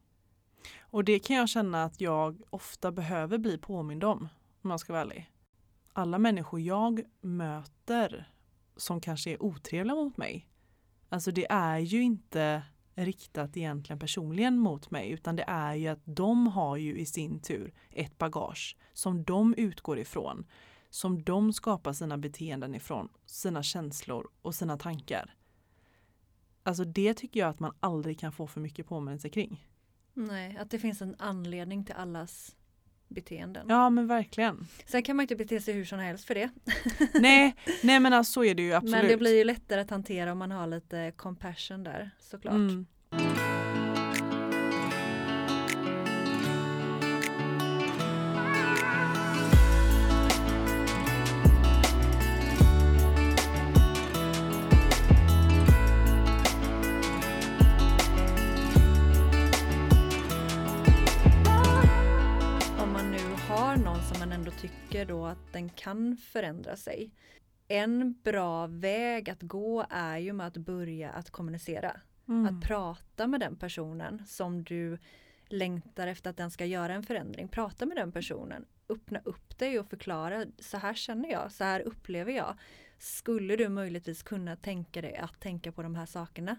Och 0.81 1.05
det 1.05 1.19
kan 1.19 1.37
jag 1.37 1.49
känna 1.49 1.85
att 1.85 2.01
jag 2.01 2.43
ofta 2.51 2.93
behöver 2.93 3.39
bli 3.39 3.59
påmind 3.59 4.05
om, 4.05 4.19
om 4.63 4.69
man 4.69 4.79
ska 4.79 4.93
vara 4.93 5.03
ärlig. 5.03 5.31
Alla 5.93 6.19
människor 6.19 6.61
jag 6.61 7.03
möter 7.21 8.33
som 8.77 9.01
kanske 9.01 9.31
är 9.31 9.43
otrevliga 9.43 9.95
mot 9.95 10.17
mig, 10.17 10.49
alltså 11.09 11.31
det 11.31 11.47
är 11.51 11.79
ju 11.79 12.03
inte 12.03 12.63
riktat 12.95 13.57
egentligen 13.57 13.99
personligen 13.99 14.59
mot 14.59 14.91
mig 14.91 15.11
utan 15.11 15.37
det 15.37 15.45
är 15.47 15.75
ju 15.75 15.89
att 15.89 16.03
de 16.05 16.47
har 16.47 16.77
ju 16.77 16.99
i 16.99 17.07
sin 17.07 17.41
tur 17.41 17.73
ett 17.91 18.19
bagage 18.19 18.77
som 18.93 19.25
de 19.25 19.55
utgår 19.55 19.99
ifrån, 19.99 20.47
som 20.91 21.23
de 21.23 21.53
skapar 21.53 21.93
sina 21.93 22.19
beteenden 22.19 22.75
ifrån, 22.75 23.09
sina 23.27 23.63
känslor 23.63 24.29
och 24.43 24.55
sina 24.55 24.79
tankar. 24.79 25.35
Alltså 26.63 26.85
det 26.85 27.15
tycker 27.15 27.41
jag 27.41 27.49
att 27.49 27.61
man 27.61 27.75
aldrig 27.81 28.19
kan 28.19 28.33
få 28.33 28.47
för 28.47 28.61
mycket 28.61 28.87
påminnelse 28.87 29.29
kring. 29.29 29.69
Nej, 30.15 30.57
att 30.61 30.71
det 30.71 30.79
finns 30.79 31.03
en 31.03 31.17
anledning 31.19 31.85
till 31.85 31.95
allas 31.95 32.57
beteenden. 33.09 33.67
Ja 33.69 33.91
men 33.91 34.07
verkligen. 34.07 34.67
Sen 34.87 35.03
kan 35.03 35.17
man 35.17 35.25
inte 35.25 35.37
bete 35.37 35.61
sig 35.61 35.75
hur 35.75 35.85
som 35.85 35.99
helst 35.99 36.25
för 36.25 36.35
det. 36.35 36.51
nej, 37.21 37.55
nej 37.83 38.01
men 38.01 38.13
alltså 38.13 38.33
så 38.33 38.45
är 38.45 38.55
det 38.55 38.63
ju 38.63 38.73
absolut. 38.73 38.97
Men 38.97 39.09
det 39.09 39.17
blir 39.17 39.37
ju 39.37 39.45
lättare 39.45 39.81
att 39.81 39.91
hantera 39.91 40.33
om 40.33 40.39
man 40.39 40.51
har 40.51 40.67
lite 40.67 41.13
compassion 41.17 41.85
där 41.85 42.11
såklart. 42.21 42.55
Mm. 42.55 42.87
Den 65.63 65.69
kan 65.69 66.17
förändra 66.17 66.77
sig. 66.77 67.11
En 67.69 68.15
bra 68.23 68.67
väg 68.67 69.31
att 69.31 69.43
gå 69.43 69.87
är 69.91 70.19
ju 70.19 70.33
med 70.33 70.47
att 70.47 70.57
börja 70.57 71.11
att 71.11 71.31
kommunicera. 71.31 72.01
Mm. 72.29 72.47
Att 72.47 72.65
prata 72.65 73.27
med 73.27 73.41
den 73.41 73.57
personen 73.57 74.27
som 74.27 74.65
du 74.65 74.99
längtar 75.47 76.07
efter 76.07 76.31
att 76.31 76.37
den 76.37 76.51
ska 76.51 76.67
göra 76.67 76.95
en 76.95 77.03
förändring. 77.03 77.49
Prata 77.49 77.87
med 77.87 77.97
den 77.97 78.13
personen. 78.13 78.65
Öppna 78.89 79.21
upp 79.25 79.59
dig 79.59 79.79
och 79.79 79.87
förklara. 79.91 80.47
Så 80.59 80.79
här 80.79 80.95
känner 80.95 81.31
jag, 81.31 81.53
så 81.53 81.65
här 81.65 81.81
upplever 81.81 82.33
jag. 82.33 82.55
Skulle 82.99 83.57
du 83.57 83.69
möjligtvis 83.69 84.23
kunna 84.23 84.57
tänka 84.57 85.03
dig 85.03 85.17
att 85.17 85.41
tänka 85.41 85.73
på 85.73 85.83
de 85.83 85.95
här 85.95 86.07
sakerna? 86.07 86.57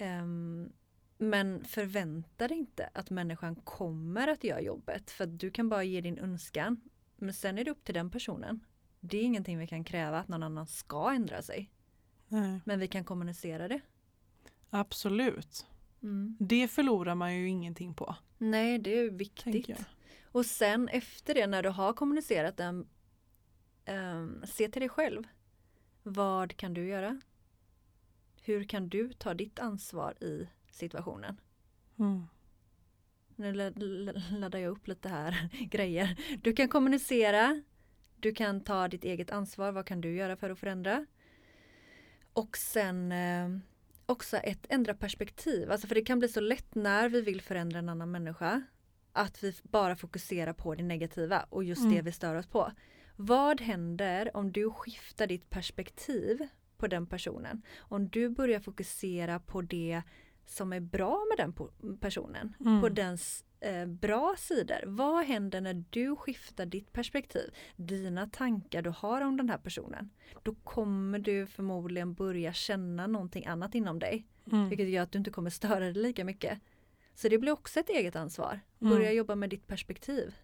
Um, 0.00 0.72
men 1.18 1.64
förvänta 1.64 2.48
dig 2.48 2.58
inte 2.58 2.90
att 2.94 3.10
människan 3.10 3.56
kommer 3.56 4.28
att 4.28 4.44
göra 4.44 4.60
jobbet 4.60 5.10
för 5.10 5.26
du 5.26 5.50
kan 5.50 5.68
bara 5.68 5.84
ge 5.84 6.00
din 6.00 6.18
önskan 6.18 6.80
men 7.16 7.34
sen 7.34 7.58
är 7.58 7.64
det 7.64 7.70
upp 7.70 7.84
till 7.84 7.94
den 7.94 8.10
personen. 8.10 8.64
Det 9.00 9.18
är 9.18 9.22
ingenting 9.22 9.58
vi 9.58 9.66
kan 9.66 9.84
kräva 9.84 10.18
att 10.18 10.28
någon 10.28 10.42
annan 10.42 10.66
ska 10.66 11.12
ändra 11.12 11.42
sig. 11.42 11.70
Nej. 12.28 12.60
Men 12.64 12.80
vi 12.80 12.88
kan 12.88 13.04
kommunicera 13.04 13.68
det. 13.68 13.80
Absolut. 14.70 15.66
Mm. 16.02 16.36
Det 16.40 16.68
förlorar 16.68 17.14
man 17.14 17.36
ju 17.36 17.48
ingenting 17.48 17.94
på. 17.94 18.16
Nej, 18.38 18.78
det 18.78 18.98
är 18.98 19.10
viktigt. 19.10 19.86
Och 20.24 20.46
sen 20.46 20.88
efter 20.88 21.34
det 21.34 21.46
när 21.46 21.62
du 21.62 21.68
har 21.68 21.92
kommunicerat 21.92 22.56
den, 22.56 22.88
um, 23.86 24.44
se 24.46 24.68
till 24.68 24.80
dig 24.80 24.88
själv. 24.88 25.22
Vad 26.02 26.56
kan 26.56 26.74
du 26.74 26.86
göra? 26.86 27.20
Hur 28.42 28.64
kan 28.64 28.88
du 28.88 29.12
ta 29.12 29.34
ditt 29.34 29.58
ansvar 29.58 30.24
i 30.24 30.48
situationen? 30.70 31.40
Mm. 31.98 32.26
Nu 33.36 33.52
laddar 34.30 34.58
jag 34.58 34.70
upp 34.70 34.88
lite 34.88 35.08
här 35.08 35.48
grejer. 35.70 36.16
Du 36.42 36.52
kan 36.52 36.68
kommunicera. 36.68 37.62
Du 38.20 38.32
kan 38.34 38.60
ta 38.60 38.88
ditt 38.88 39.04
eget 39.04 39.30
ansvar. 39.30 39.72
Vad 39.72 39.86
kan 39.86 40.00
du 40.00 40.14
göra 40.14 40.36
för 40.36 40.50
att 40.50 40.58
förändra? 40.58 41.06
Och 42.32 42.56
sen 42.56 43.12
eh, 43.12 43.48
också 44.06 44.36
ett 44.36 44.66
ändra 44.68 44.94
perspektiv. 44.94 45.70
Alltså 45.70 45.86
för 45.86 45.94
det 45.94 46.02
kan 46.04 46.18
bli 46.18 46.28
så 46.28 46.40
lätt 46.40 46.74
när 46.74 47.08
vi 47.08 47.20
vill 47.20 47.40
förändra 47.40 47.78
en 47.78 47.88
annan 47.88 48.10
människa 48.10 48.62
att 49.12 49.44
vi 49.44 49.54
bara 49.62 49.96
fokuserar 49.96 50.52
på 50.52 50.74
det 50.74 50.82
negativa 50.82 51.46
och 51.50 51.64
just 51.64 51.82
mm. 51.82 51.94
det 51.94 52.02
vi 52.02 52.12
stör 52.12 52.34
oss 52.34 52.46
på. 52.46 52.72
Vad 53.16 53.60
händer 53.60 54.36
om 54.36 54.52
du 54.52 54.70
skiftar 54.70 55.26
ditt 55.26 55.50
perspektiv 55.50 56.48
på 56.76 56.86
den 56.86 57.06
personen? 57.06 57.62
Om 57.78 58.08
du 58.08 58.28
börjar 58.28 58.60
fokusera 58.60 59.40
på 59.40 59.62
det 59.62 60.02
som 60.46 60.72
är 60.72 60.80
bra 60.80 61.24
med 61.30 61.46
den 61.46 61.68
personen, 61.98 62.54
mm. 62.60 62.80
på 62.80 62.88
dens 62.88 63.44
eh, 63.60 63.86
bra 63.86 64.34
sidor. 64.38 64.86
Vad 64.86 65.24
händer 65.24 65.60
när 65.60 65.84
du 65.90 66.16
skiftar 66.16 66.66
ditt 66.66 66.92
perspektiv, 66.92 67.54
dina 67.76 68.26
tankar 68.26 68.82
du 68.82 68.90
har 68.90 69.20
om 69.20 69.36
den 69.36 69.48
här 69.48 69.58
personen? 69.58 70.10
Då 70.42 70.54
kommer 70.54 71.18
du 71.18 71.46
förmodligen 71.46 72.14
börja 72.14 72.52
känna 72.52 73.06
någonting 73.06 73.46
annat 73.46 73.74
inom 73.74 73.98
dig, 73.98 74.26
mm. 74.52 74.68
vilket 74.68 74.88
gör 74.88 75.02
att 75.02 75.12
du 75.12 75.18
inte 75.18 75.30
kommer 75.30 75.50
störa 75.50 75.80
dig 75.80 75.92
lika 75.92 76.24
mycket. 76.24 76.58
Så 77.14 77.28
det 77.28 77.38
blir 77.38 77.52
också 77.52 77.80
ett 77.80 77.88
eget 77.88 78.16
ansvar. 78.16 78.60
Börja 78.78 79.06
mm. 79.06 79.16
jobba 79.16 79.34
med 79.34 79.50
ditt 79.50 79.66
perspektiv. 79.66 80.34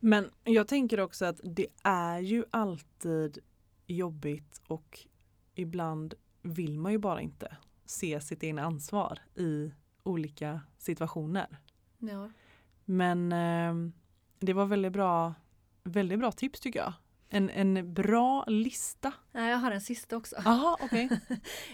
Men 0.00 0.30
jag 0.44 0.68
tänker 0.68 1.00
också 1.00 1.24
att 1.24 1.40
det 1.44 1.66
är 1.82 2.20
ju 2.20 2.44
alltid 2.50 3.38
jobbigt 3.86 4.62
och 4.66 5.06
ibland 5.54 6.14
vill 6.42 6.78
man 6.78 6.92
ju 6.92 6.98
bara 6.98 7.20
inte 7.20 7.56
se 7.84 8.20
sitt 8.20 8.44
egna 8.44 8.62
ansvar 8.62 9.18
i 9.34 9.72
olika 10.02 10.60
situationer. 10.78 11.56
Ja. 11.98 12.30
Men 12.84 13.32
eh, 13.32 13.92
det 14.38 14.52
var 14.52 14.66
väldigt 14.66 14.92
bra, 14.92 15.34
väldigt 15.84 16.18
bra 16.18 16.32
tips 16.32 16.60
tycker 16.60 16.80
jag. 16.80 16.92
En, 17.28 17.50
en 17.50 17.94
bra 17.94 18.44
lista. 18.46 19.12
Jag 19.32 19.56
har 19.56 19.70
en 19.70 19.80
sista 19.80 20.16
också. 20.16 20.36
Aha, 20.36 20.78
okay. 20.82 21.08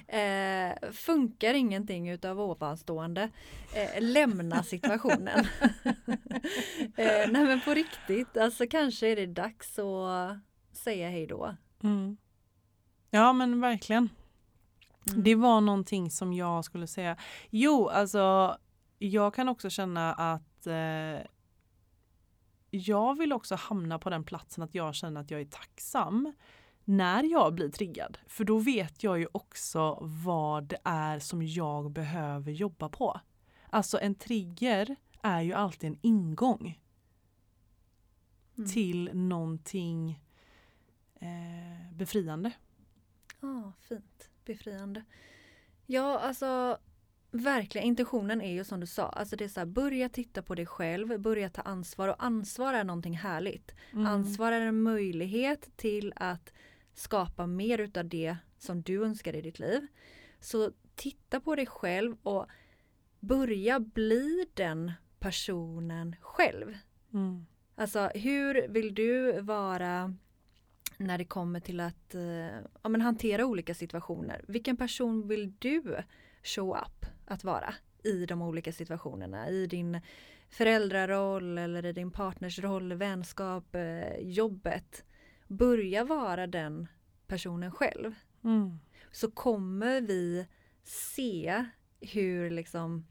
eh, 0.21 0.93
funkar 0.93 1.55
ingenting 1.55 2.11
utav 2.11 2.41
ovanstående, 2.41 3.31
eh, 3.75 4.03
lämna 4.03 4.63
situationen. 4.63 5.39
eh, 6.97 7.31
nej 7.31 7.45
men 7.45 7.61
på 7.61 7.75
riktigt, 7.75 8.37
alltså 8.37 8.67
kanske 8.67 9.07
är 9.07 9.17
det 9.17 9.27
dags 9.27 9.79
att 9.79 10.39
säga 10.73 11.11
hej 11.11 11.27
då. 11.27 11.57
Mm. 11.83 12.17
Ja 13.11 13.33
men 13.33 13.61
verkligen. 13.61 14.09
Mm. 15.09 15.23
Det 15.23 15.35
var 15.35 15.61
någonting 15.61 16.11
som 16.11 16.33
jag 16.33 16.65
skulle 16.65 16.87
säga. 16.87 17.17
Jo, 17.51 17.89
alltså 17.89 18.57
jag 18.99 19.35
kan 19.35 19.49
också 19.49 19.71
känna 19.71 20.15
att 20.15 20.67
eh, 20.67 21.27
jag 22.71 23.19
vill 23.19 23.33
också 23.33 23.55
hamna 23.55 23.99
på 23.99 24.11
den 24.11 24.25
platsen 24.25 24.65
att 24.65 24.75
jag 24.75 24.95
känner 24.95 25.21
att 25.21 25.31
jag 25.31 25.41
är 25.41 25.45
tacksam 25.45 26.33
när 26.85 27.23
jag 27.23 27.55
blir 27.55 27.69
triggad. 27.69 28.19
För 28.27 28.45
då 28.45 28.59
vet 28.59 29.03
jag 29.03 29.19
ju 29.19 29.27
också 29.33 29.99
vad 30.01 30.65
det 30.65 30.79
är 30.85 31.19
som 31.19 31.43
jag 31.43 31.91
behöver 31.91 32.53
jobba 32.53 32.89
på. 32.89 33.21
Alltså 33.71 33.99
en 34.01 34.15
trigger 34.15 34.97
är 35.23 35.41
ju 35.41 35.53
alltid 35.53 35.91
en 35.91 35.99
ingång 36.03 36.81
mm. 38.59 38.71
till 38.71 39.11
någonting 39.15 40.21
eh, 41.15 41.93
befriande. 41.95 42.53
Ja, 43.41 43.49
ah, 43.49 43.73
fint 43.81 44.30
befriande. 44.45 45.05
Ja, 45.87 46.19
alltså 46.19 46.79
verkligen 47.31 47.87
intentionen 47.87 48.41
är 48.41 48.53
ju 48.53 48.65
som 48.65 48.81
du 48.81 48.87
sa, 48.87 49.09
alltså 49.09 49.37
det 49.37 49.45
är 49.45 49.49
så 49.49 49.61
här, 49.61 49.67
börja 49.67 50.09
titta 50.09 50.43
på 50.43 50.55
dig 50.55 50.67
själv, 50.67 51.21
börja 51.21 51.49
ta 51.51 51.63
ansvar 51.63 52.09
och 52.09 52.25
ansvar 52.25 52.75
är 52.75 52.85
någonting 52.85 53.17
härligt. 53.17 53.75
Mm. 53.93 54.07
Ansvar 54.07 54.53
är 54.53 54.61
en 54.61 54.83
möjlighet 54.83 55.77
till 55.77 56.13
att 56.17 56.53
skapa 56.95 57.47
mer 57.47 57.79
utav 57.79 58.09
det 58.09 58.37
som 58.59 58.83
du 58.83 59.05
önskar 59.05 59.37
i 59.37 59.41
ditt 59.41 59.59
liv. 59.59 59.87
Så 60.41 60.73
titta 60.95 61.41
på 61.41 61.57
dig 61.57 61.67
själv 61.67 62.17
och 62.23 62.47
börja 63.21 63.81
bli 63.81 64.47
den 64.55 64.93
personen 65.19 66.17
själv. 66.21 66.79
Mm. 67.13 67.47
Alltså 67.75 68.11
hur 68.15 68.69
vill 68.69 68.95
du 68.95 69.41
vara 69.41 70.15
när 71.01 71.19
det 71.19 71.25
kommer 71.25 71.61
till 71.61 71.81
att 71.81 72.15
eh, 72.15 72.59
ja, 72.83 72.89
men 72.89 73.01
hantera 73.01 73.47
olika 73.47 73.75
situationer. 73.75 74.45
Vilken 74.49 74.77
person 74.77 75.29
vill 75.29 75.53
du 75.59 75.97
show 76.43 76.77
up 76.77 77.07
att 77.27 77.45
vara 77.45 77.75
i 78.05 78.27
de 78.27 78.43
olika 78.43 78.73
situationerna? 78.73 79.49
I 79.49 79.67
din 79.67 80.01
föräldraroll 80.49 81.59
eller 81.59 81.87
i 81.87 81.93
din 81.93 82.11
partners 82.11 82.59
roll, 82.59 82.93
vänskap, 82.93 83.75
eh, 83.75 84.17
jobbet. 84.21 85.05
Börja 85.49 86.05
vara 86.05 86.47
den 86.47 86.89
personen 87.27 87.73
själv. 87.73 88.15
Mm. 88.45 88.79
Så 89.11 89.31
kommer 89.31 90.01
vi 90.01 90.47
se 90.83 91.65
hur 92.01 92.51
liksom 92.51 93.07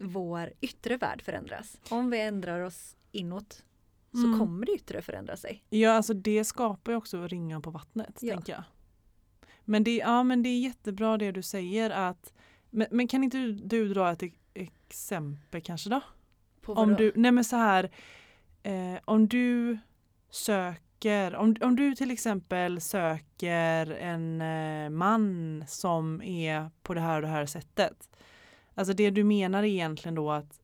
vår 0.00 0.52
yttre 0.60 0.96
värld 0.96 1.22
förändras. 1.22 1.80
Om 1.90 2.10
vi 2.10 2.20
ändrar 2.20 2.60
oss 2.60 2.96
inåt 3.12 3.64
så 4.12 4.24
mm. 4.24 4.38
kommer 4.38 4.66
det 4.66 4.72
yttre 4.72 5.02
förändra 5.02 5.36
sig. 5.36 5.64
Ja, 5.68 5.92
alltså 5.92 6.14
det 6.14 6.44
skapar 6.44 6.92
ju 6.92 6.98
också 6.98 7.26
ringar 7.26 7.60
på 7.60 7.70
vattnet. 7.70 8.18
Ja. 8.20 8.34
tänker 8.34 8.52
jag. 8.52 8.62
Men 9.64 9.84
det, 9.84 9.96
ja, 9.96 10.22
men 10.22 10.42
det 10.42 10.48
är 10.48 10.60
jättebra 10.60 11.18
det 11.18 11.32
du 11.32 11.42
säger 11.42 11.90
att 11.90 12.32
men, 12.70 12.86
men 12.90 13.08
kan 13.08 13.24
inte 13.24 13.38
du, 13.38 13.52
du 13.52 13.94
dra 13.94 14.12
ett 14.12 14.22
exempel 14.54 15.60
kanske 15.62 15.90
då? 15.90 16.00
På 16.60 16.72
om 16.72 16.94
du, 16.94 17.12
nej 17.14 17.32
men 17.32 17.44
så 17.44 17.56
här, 17.56 17.90
eh, 18.62 18.98
om 19.04 19.28
du 19.28 19.78
söker, 20.30 21.36
om, 21.36 21.56
om 21.60 21.76
du 21.76 21.94
till 21.94 22.10
exempel 22.10 22.80
söker 22.80 23.86
en 23.86 24.40
eh, 24.40 24.90
man 24.90 25.64
som 25.68 26.22
är 26.22 26.70
på 26.82 26.94
det 26.94 27.00
här 27.00 27.16
och 27.16 27.22
det 27.22 27.28
här 27.28 27.46
sättet. 27.46 28.10
Alltså 28.74 28.94
det 28.94 29.10
du 29.10 29.24
menar 29.24 29.62
egentligen 29.62 30.14
då 30.14 30.30
att 30.30 30.59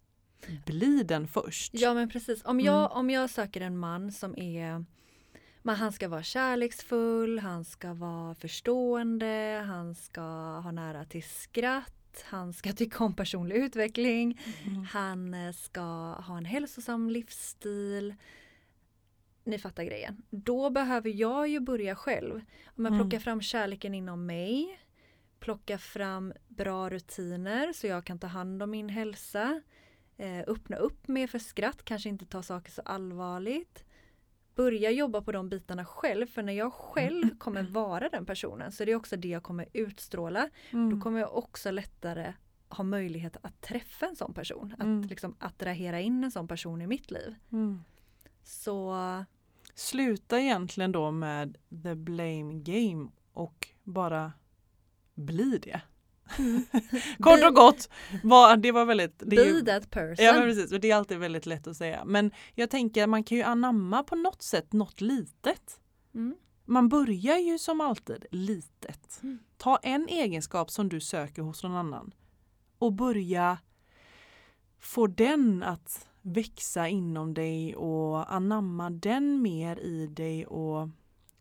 bli 0.66 1.02
den 1.02 1.28
först. 1.28 1.74
Ja 1.74 1.94
men 1.94 2.08
precis. 2.08 2.44
Om 2.44 2.60
jag, 2.60 2.78
mm. 2.78 2.90
om 2.90 3.10
jag 3.10 3.30
söker 3.30 3.60
en 3.60 3.78
man 3.78 4.12
som 4.12 4.38
är 4.38 4.84
men 5.66 5.76
han 5.76 5.92
ska 5.92 6.08
vara 6.08 6.22
kärleksfull, 6.22 7.38
han 7.38 7.64
ska 7.64 7.94
vara 7.94 8.34
förstående, 8.34 9.64
han 9.66 9.94
ska 9.94 10.20
ha 10.60 10.70
nära 10.70 11.04
till 11.04 11.22
skratt, 11.22 12.24
han 12.24 12.52
ska 12.52 12.72
tycka 12.72 13.04
om 13.04 13.14
personlig 13.14 13.56
utveckling, 13.56 14.40
mm. 14.64 14.84
han 14.84 15.34
eh, 15.34 15.52
ska 15.52 15.80
ha 16.12 16.38
en 16.38 16.44
hälsosam 16.44 17.10
livsstil, 17.10 18.14
ni 19.44 19.58
fattar 19.58 19.84
grejen. 19.84 20.22
Då 20.30 20.70
behöver 20.70 21.10
jag 21.10 21.48
ju 21.48 21.60
börja 21.60 21.96
själv. 21.96 22.34
Om 22.76 22.84
jag 22.84 22.94
Mm. 22.94 22.98
plockar 22.98 23.18
fram 23.20 23.40
kärleken 23.40 23.94
inom 23.94 24.26
mig, 24.26 24.80
plocka 25.40 25.78
fram 25.78 26.32
bra 26.48 26.90
rutiner 26.90 27.72
så 27.72 27.86
jag 27.86 28.04
kan 28.04 28.18
ta 28.18 28.26
hand 28.26 28.62
om 28.62 28.70
min 28.70 28.88
hälsa, 28.88 29.60
eh, 30.16 30.38
öppna 30.46 30.76
upp 30.76 31.08
mer 31.08 31.26
för 31.26 31.38
skratt, 31.38 31.84
kanske 31.84 32.08
inte 32.08 32.24
ta 32.26 32.42
saker 32.42 32.72
så 32.72 32.82
allvarligt. 32.82 33.84
Börja 34.54 34.90
jobba 34.90 35.22
på 35.22 35.32
de 35.32 35.48
bitarna 35.48 35.84
själv, 35.84 36.26
för 36.26 36.42
när 36.42 36.52
jag 36.52 36.72
själv 36.72 37.38
kommer 37.38 37.62
vara 37.62 38.08
den 38.08 38.26
personen 38.26 38.72
så 38.72 38.82
är 38.82 38.86
det 38.86 38.94
också 38.94 39.16
det 39.16 39.28
jag 39.28 39.42
kommer 39.42 39.66
utstråla. 39.72 40.48
Mm. 40.70 40.90
Då 40.90 41.00
kommer 41.00 41.20
jag 41.20 41.36
också 41.36 41.70
lättare 41.70 42.32
ha 42.68 42.84
möjlighet 42.84 43.36
att 43.42 43.60
träffa 43.60 44.06
en 44.06 44.16
sån 44.16 44.34
person. 44.34 44.72
Att 44.78 44.84
Mm. 44.84 45.02
liksom 45.02 45.36
attrahera 45.38 46.00
in 46.00 46.24
en 46.24 46.30
sån 46.30 46.48
person 46.48 46.82
i 46.82 46.86
mitt 46.86 47.10
liv. 47.10 47.34
Mm. 47.52 47.84
Så 48.42 48.94
Sluta 49.74 50.40
egentligen 50.40 50.92
då 50.92 51.10
med 51.10 51.58
the 51.82 51.94
blame 51.94 52.54
game 52.54 53.08
och 53.32 53.68
bara 53.82 54.32
bli 55.14 55.58
det. 55.58 55.80
Kort 57.20 57.44
och 57.44 57.54
gott, 57.54 57.88
var, 58.22 58.56
det 58.56 58.72
var 58.72 58.84
väldigt... 58.84 59.18
Det 59.18 59.26
be 59.26 59.44
ju, 59.44 59.60
that 59.60 59.90
person. 59.90 60.24
ja 60.24 60.32
precis, 60.32 60.72
och 60.72 60.80
det 60.80 60.90
är 60.90 60.96
alltid 60.96 61.18
väldigt 61.18 61.46
lätt 61.46 61.66
att 61.66 61.76
säga. 61.76 62.04
Men 62.04 62.30
jag 62.54 62.70
tänker 62.70 63.02
att 63.02 63.08
man 63.08 63.24
kan 63.24 63.38
ju 63.38 63.44
anamma 63.44 64.02
på 64.02 64.16
något 64.16 64.42
sätt 64.42 64.72
något 64.72 65.00
litet. 65.00 65.80
Mm. 66.14 66.36
Man 66.64 66.88
börjar 66.88 67.38
ju 67.38 67.58
som 67.58 67.80
alltid 67.80 68.26
litet. 68.30 69.18
Mm. 69.22 69.38
Ta 69.56 69.76
en 69.76 70.08
egenskap 70.08 70.70
som 70.70 70.88
du 70.88 71.00
söker 71.00 71.42
hos 71.42 71.62
någon 71.62 71.76
annan 71.76 72.14
och 72.78 72.92
börja 72.92 73.58
få 74.78 75.06
den 75.06 75.62
att 75.62 76.08
växa 76.22 76.88
inom 76.88 77.34
dig 77.34 77.76
och 77.76 78.34
anamma 78.34 78.90
den 78.90 79.42
mer 79.42 79.76
i 79.76 80.06
dig 80.06 80.46
och 80.46 80.88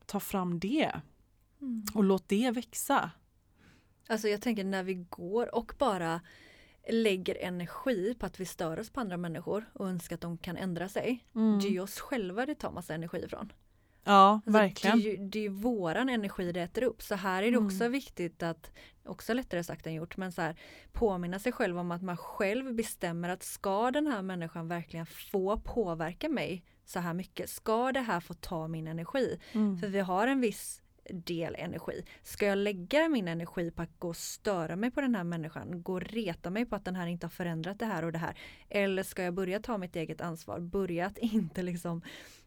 ta 0.05 0.19
fram 0.19 0.59
det 0.59 0.91
Mm. 1.61 1.83
och 1.93 2.03
låt 2.03 2.29
det 2.29 2.51
växa. 2.51 3.11
Alltså 4.07 4.27
jag 4.27 4.41
tänker 4.41 4.63
när 4.63 4.83
vi 4.83 4.93
går 4.93 5.55
och 5.55 5.73
bara 5.77 6.21
lägger 6.89 7.37
energi 7.41 8.15
på 8.19 8.25
att 8.25 8.39
vi 8.39 8.45
stör 8.45 8.79
oss 8.79 8.89
på 8.89 8.99
andra 8.99 9.17
människor 9.17 9.65
och 9.73 9.87
önskar 9.89 10.15
att 10.15 10.21
de 10.21 10.37
kan 10.37 10.57
ändra 10.57 10.89
sig. 10.89 11.25
Mm. 11.35 11.59
Det 11.59 11.67
är 11.67 11.71
ju 11.71 11.79
oss 11.79 11.99
själva 11.99 12.45
det 12.45 12.55
tar 12.55 12.71
massa 12.71 12.93
energi 12.93 13.17
ifrån. 13.25 13.53
Ja, 14.03 14.29
Alltså 14.33 14.51
verkligen. 14.51 14.99
Det 14.99 15.09
är, 15.09 15.17
ju, 15.17 15.27
det 15.27 15.39
är 15.39 15.43
ju 15.43 15.49
våran 15.49 16.09
energi 16.09 16.51
det 16.51 16.61
äter 16.61 16.83
upp. 16.83 17.01
Så 17.01 17.15
här 17.15 17.43
är 17.43 17.51
det 17.51 17.57
Mm. 17.57 17.65
också 17.65 17.87
viktigt 17.87 18.43
att, 18.43 18.71
också 19.05 19.33
lättare 19.33 19.63
sagt 19.63 19.87
än 19.87 19.93
gjort, 19.93 20.17
men 20.17 20.31
så 20.31 20.41
här, 20.41 20.55
påminna 20.91 21.39
sig 21.39 21.51
själv 21.51 21.79
om 21.79 21.91
att 21.91 22.01
man 22.01 22.17
själv 22.17 22.73
bestämmer 22.75 23.29
att 23.29 23.43
ska 23.43 23.91
den 23.91 24.07
här 24.07 24.21
människan 24.21 24.67
verkligen 24.67 25.05
få 25.05 25.59
påverka 25.59 26.29
mig 26.29 26.63
så 26.85 26.99
här 26.99 27.13
mycket? 27.13 27.49
Ska 27.49 27.91
det 27.91 27.99
här 27.99 28.19
få 28.19 28.33
ta 28.33 28.67
min 28.67 28.87
energi? 28.87 29.39
Mm. 29.53 29.77
För 29.77 29.87
vi 29.87 29.99
har 29.99 30.27
en 30.27 30.41
viss 30.41 30.81
del 31.09 31.55
energi. 31.55 32.05
Ska 32.23 32.45
jag 32.45 32.57
lägga 32.57 33.09
min 33.09 33.27
energi 33.27 33.71
på 33.71 33.81
att 33.81 33.99
gå 33.99 34.07
och 34.07 34.15
störa 34.15 34.75
mig 34.75 34.91
på 34.91 35.01
den 35.01 35.15
här 35.15 35.23
människan, 35.23 35.83
gå 35.83 35.93
och 35.93 36.01
reta 36.01 36.49
mig 36.49 36.65
på 36.65 36.75
att 36.75 36.85
den 36.85 36.95
här 36.95 37.07
inte 37.07 37.25
har 37.25 37.31
förändrat 37.31 37.79
det 37.79 37.85
här 37.85 38.05
och 38.05 38.11
det 38.11 38.17
här. 38.17 38.37
Eller 38.69 39.03
ska 39.03 39.23
jag 39.23 39.33
börja 39.33 39.59
ta 39.59 39.77
mitt 39.77 39.95
eget 39.95 40.21
ansvar, 40.21 40.59
börja 40.59 41.05
att 41.05 41.17
inte 41.21 41.61
liksom 41.61 42.01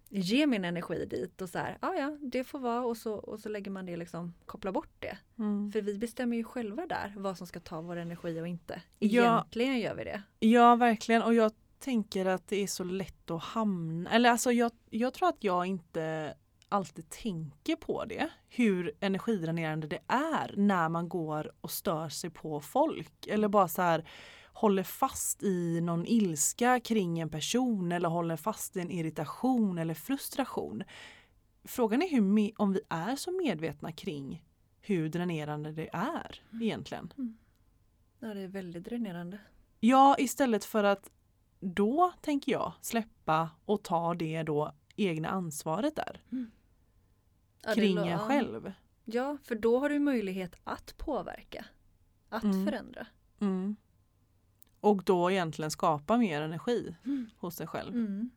ge 0.09 0.47
min 0.47 0.65
energi 0.65 1.07
dit 1.07 1.43
och 1.43 1.49
så 1.49 1.59
här, 1.59 1.79
ja 1.81 1.95
ja, 1.95 2.19
det 2.21 2.45
får 2.45 2.59
vara 2.59 2.85
och 2.85 2.97
så, 2.97 3.15
och 3.15 3.41
så 3.41 3.49
lägger 3.49 3.71
man 3.71 3.87
det 3.87 3.97
liksom, 3.97 4.35
koppla 4.47 4.73
bort 4.73 4.93
det. 4.99 5.19
Mm. 5.39 5.73
För 5.73 5.81
vi 5.81 5.99
bestämmer 5.99 6.37
ju 6.37 6.45
själva 6.45 6.87
där 6.87 7.15
vad 7.17 7.39
som 7.39 7.47
ska 7.47 7.61
ta 7.61 7.81
vår 7.81 7.97
energi 7.97 8.41
och 8.41 8.49
inte. 8.49 8.83
Ja. 8.99 9.23
Egentligen 9.23 9.79
gör 9.79 9.95
vi 9.95 10.05
det. 10.05 10.23
Ja, 10.39 10.77
verkligen. 10.77 11.23
Och 11.23 11.35
jag 11.35 11.53
tänker 11.79 12.27
att 12.27 12.49
det 12.49 12.63
är 12.63 12.67
så 12.67 12.85
lätt 12.85 13.31
att 13.31 13.43
hamna... 13.43 14.11
Eller 14.11 14.31
alltså 14.31 14.53
jag, 14.53 14.73
jag 14.91 15.15
tror 15.15 15.29
att 15.29 15.45
jag 15.45 15.67
inte 15.67 16.35
alltid 16.69 17.11
tänker 17.11 17.77
på 17.77 18.05
det. 18.05 18.29
Hur 18.49 18.93
energidränerande 19.01 19.87
det 19.87 20.01
är 20.07 20.55
när 20.57 20.89
man 20.89 21.09
går 21.09 21.53
och 21.61 21.71
stör 21.71 22.09
sig 22.09 22.31
på 22.31 22.61
folk. 22.61 23.27
Eller 23.27 23.49
bara 23.49 23.69
så 23.69 23.83
här 23.83 24.09
håller 24.59 24.83
fast 24.83 25.43
i 25.43 25.81
någon 25.81 26.07
ilska 26.07 26.81
kring 26.81 27.19
en 27.19 27.31
person 27.31 27.93
eller 27.93 28.09
håller 28.09 28.37
fast 28.37 28.77
i 28.77 28.81
en 28.81 28.91
irritation 28.91 29.79
eller 29.79 29.95
frustration. 29.95 30.83
Frågan 31.65 32.03
är 32.03 32.09
hur, 32.09 32.53
om 32.57 32.73
vi 32.73 32.81
är 32.89 33.17
så 33.17 33.33
medvetna 33.33 33.93
kring 33.93 34.45
hur 34.81 35.09
dränerande 35.09 35.73
det 35.73 35.89
är 35.93 36.43
egentligen. 36.63 37.13
Ja, 38.19 38.35
det 38.35 38.41
är 38.41 38.49
väldigt 38.49 38.85
dränerande. 38.85 39.39
Ja, 39.81 40.17
istället 40.19 40.65
för 40.65 40.85
att 40.85 41.11
då 41.61 42.13
tänker 42.21 42.53
jag 42.53 42.73
släppa 42.81 43.51
och 43.65 43.83
ta 43.83 44.15
det 44.15 44.43
då 44.43 44.73
egna 44.97 45.29
ansvaret 45.29 45.97
där 45.97 46.21
det 46.31 46.47
kring 47.75 47.97
en 47.99 48.19
själv. 48.19 48.73
Ja, 49.05 49.39
för 49.43 49.55
då 49.55 49.79
har 49.79 49.89
du 49.89 49.99
möjlighet 49.99 50.57
att 50.65 50.95
påverka. 50.99 51.65
Att 52.29 52.45
Mm. 52.45 52.67
förändra. 52.67 53.07
Mm. 53.41 53.77
Och 54.81 55.05
då 55.05 55.31
egentligen 55.31 55.71
skapa 55.71 56.17
mer 56.17 56.43
energi 56.43 56.97
Mm. 57.05 57.31
hos 57.37 57.57
dig 57.57 57.67
själv. 57.67 57.95
Mm. 57.95 58.31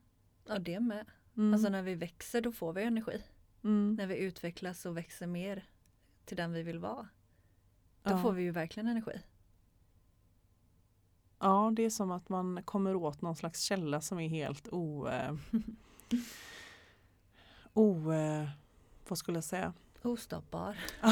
Ja, 0.47 0.59
det 0.59 0.79
med. 0.79 1.05
Mm. 1.37 1.53
Alltså 1.53 1.69
när 1.69 1.81
vi 1.81 1.95
växer 1.95 2.41
då 2.41 2.51
får 2.51 2.73
vi 2.73 2.83
energi. 2.83 3.23
Mm. 3.63 3.95
När 3.99 4.07
vi 4.07 4.17
utvecklas 4.17 4.85
och 4.85 4.97
växer 4.97 5.27
mer 5.27 5.65
till 6.25 6.37
den 6.37 6.53
vi 6.53 6.63
vill 6.63 6.79
vara. 6.79 7.07
Då 8.03 8.11
Ja. 8.11 8.21
får 8.21 8.31
vi 8.31 8.43
ju 8.43 8.51
verkligen 8.51 8.87
energi. 8.87 9.21
ja, 11.39 11.71
det 11.75 11.83
är 11.83 11.89
som 11.89 12.11
att 12.11 12.29
man 12.29 12.63
kommer 12.63 12.95
åt 12.95 13.21
någon 13.21 13.35
slags 13.35 13.61
källa 13.61 14.01
som 14.01 14.19
är 14.19 14.29
helt 14.29 14.67
o... 14.71 15.07
Eh, 15.07 15.35
o 17.73 18.11
eh, 18.11 18.49
vad 19.07 19.17
skulle 19.17 19.37
jag 19.37 19.43
säga? 19.43 19.73
Ostoppbar. 20.01 20.77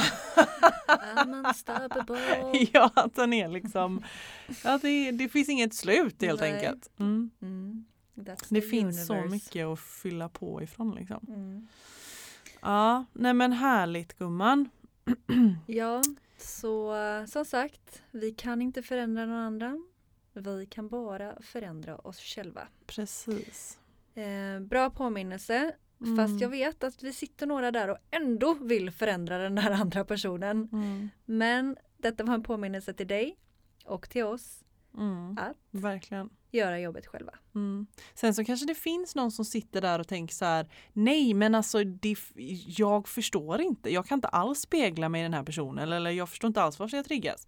Ja, 2.73 2.91
att 2.95 3.15
den 3.15 3.33
är 3.33 3.47
liksom... 3.47 4.03
Att 4.63 4.81
det, 4.81 5.11
det 5.11 5.29
finns 5.29 5.49
inget 5.49 5.73
slut 5.73 6.21
helt 6.21 6.41
Nej. 6.41 6.53
enkelt. 6.53 6.89
Mm. 6.99 7.31
Mm. 7.41 7.85
Det 8.49 8.61
finns 8.61 9.07
så 9.07 9.13
universe. 9.13 9.35
mycket 9.35 9.65
att 9.65 9.79
fylla 9.79 10.29
på 10.29 10.63
ifrån 10.63 10.95
liksom. 10.95 11.25
Mm. 11.27 11.67
Ja, 12.61 13.05
nej 13.13 13.33
men 13.33 13.53
härligt 13.53 14.17
gumman. 14.17 14.69
Ja, 15.67 16.01
så 16.37 16.95
som 17.27 17.45
sagt, 17.45 18.01
vi 18.11 18.31
kan 18.31 18.61
inte 18.61 18.83
förändra 18.83 19.25
någon 19.25 19.39
andra. 19.39 19.77
Vi 20.33 20.65
kan 20.65 20.89
bara 20.89 21.41
förändra 21.41 21.97
oss 21.97 22.19
själva. 22.19 22.67
Precis. 22.85 23.79
Eh, 24.15 24.59
bra 24.59 24.89
påminnelse. 24.89 25.75
Mm. 26.01 26.15
Fast 26.17 26.41
jag 26.41 26.49
vet 26.49 26.83
att 26.83 27.03
vi 27.03 27.13
sitter 27.13 27.47
några 27.47 27.71
där 27.71 27.87
och 27.89 27.97
ändå 28.11 28.53
vill 28.53 28.91
förändra 28.91 29.37
den 29.37 29.57
här 29.57 29.71
andra 29.81 30.05
personen. 30.05 30.69
Mm. 30.71 31.09
Men 31.25 31.77
detta 31.97 32.23
var 32.23 32.33
en 32.33 32.43
påminnelse 32.43 32.93
till 32.93 33.07
dig 33.07 33.37
och 33.85 34.09
till 34.09 34.23
oss 34.23 34.63
Mm. 34.97 35.37
att 35.37 35.57
Verkligen. 35.71 36.29
göra 36.51 36.79
jobbet 36.79 37.07
själva. 37.07 37.31
Mm. 37.55 37.87
Sen 38.13 38.33
så 38.33 38.45
kanske 38.45 38.65
det 38.65 38.75
finns 38.75 39.15
någon 39.15 39.31
som 39.31 39.45
sitter 39.45 39.81
där 39.81 39.99
och 39.99 40.07
tänker 40.07 40.35
så 40.35 40.45
här 40.45 40.69
Nej 40.93 41.33
men 41.33 41.55
alltså 41.55 41.83
det, 41.83 42.15
jag 42.77 43.07
förstår 43.07 43.61
inte. 43.61 43.93
Jag 43.93 44.05
kan 44.05 44.17
inte 44.17 44.27
alls 44.27 44.59
spegla 44.59 45.09
mig 45.09 45.19
i 45.21 45.23
den 45.23 45.33
här 45.33 45.43
personen 45.43 45.91
eller 45.91 46.11
jag 46.11 46.29
förstår 46.29 46.47
inte 46.47 46.61
alls 46.61 46.79
varför 46.79 46.97
jag 46.97 47.05
triggas. 47.05 47.47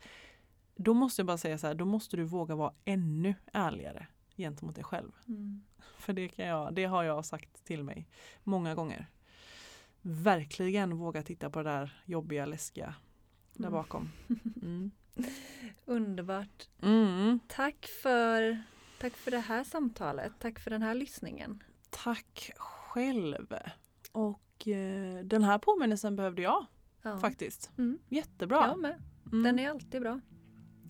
Då 0.75 0.93
måste 0.93 1.19
jag 1.19 1.27
bara 1.27 1.37
säga 1.37 1.57
så 1.57 1.67
här, 1.67 1.73
då 1.75 1.85
måste 1.85 2.17
du 2.17 2.23
våga 2.23 2.55
vara 2.55 2.73
ännu 2.85 3.35
ärligare 3.53 4.07
gentemot 4.37 4.75
dig 4.75 4.83
själv. 4.83 5.11
För 5.97 6.13
det, 6.13 6.27
kan 6.27 6.45
jag, 6.45 6.73
det 6.73 6.85
har 6.85 7.03
jag 7.03 7.25
sagt 7.25 7.63
till 7.65 7.83
mig 7.83 8.07
många 8.43 8.75
gånger. 8.75 9.07
Verkligen 10.01 10.97
våga 10.97 11.23
titta 11.23 11.49
på 11.49 11.63
det 11.63 11.69
där 11.69 12.01
jobbiga, 12.05 12.45
läskiga 12.45 12.95
där 13.53 13.67
Mm. 13.67 13.71
bakom. 13.71 14.09
Mm. 14.61 14.91
Underbart. 15.85 16.69
Mm. 16.81 17.39
Tack 17.47 17.89
för, 18.03 18.63
tack 18.99 19.13
för 19.13 19.31
det 19.31 19.39
här 19.39 19.63
samtalet. 19.63 20.31
Tack 20.39 20.59
för 20.59 20.69
den 20.71 20.81
här 20.81 20.93
lyssningen. 20.95 21.63
Tack 21.89 22.51
själv. 22.57 23.53
Och 24.11 24.67
eh, 24.67 25.23
den 25.23 25.43
här 25.43 25.57
påminnelsen 25.57 26.15
behövde 26.15 26.41
jag 26.41 26.65
Ja. 27.01 27.17
faktiskt. 27.19 27.71
Mm. 27.77 27.99
Jättebra. 28.09 28.67
Jag 28.67 28.79
med. 28.79 29.03
Mm. 29.31 29.43
Den 29.43 29.59
är 29.59 29.69
alltid 29.69 30.01
bra. 30.01 30.19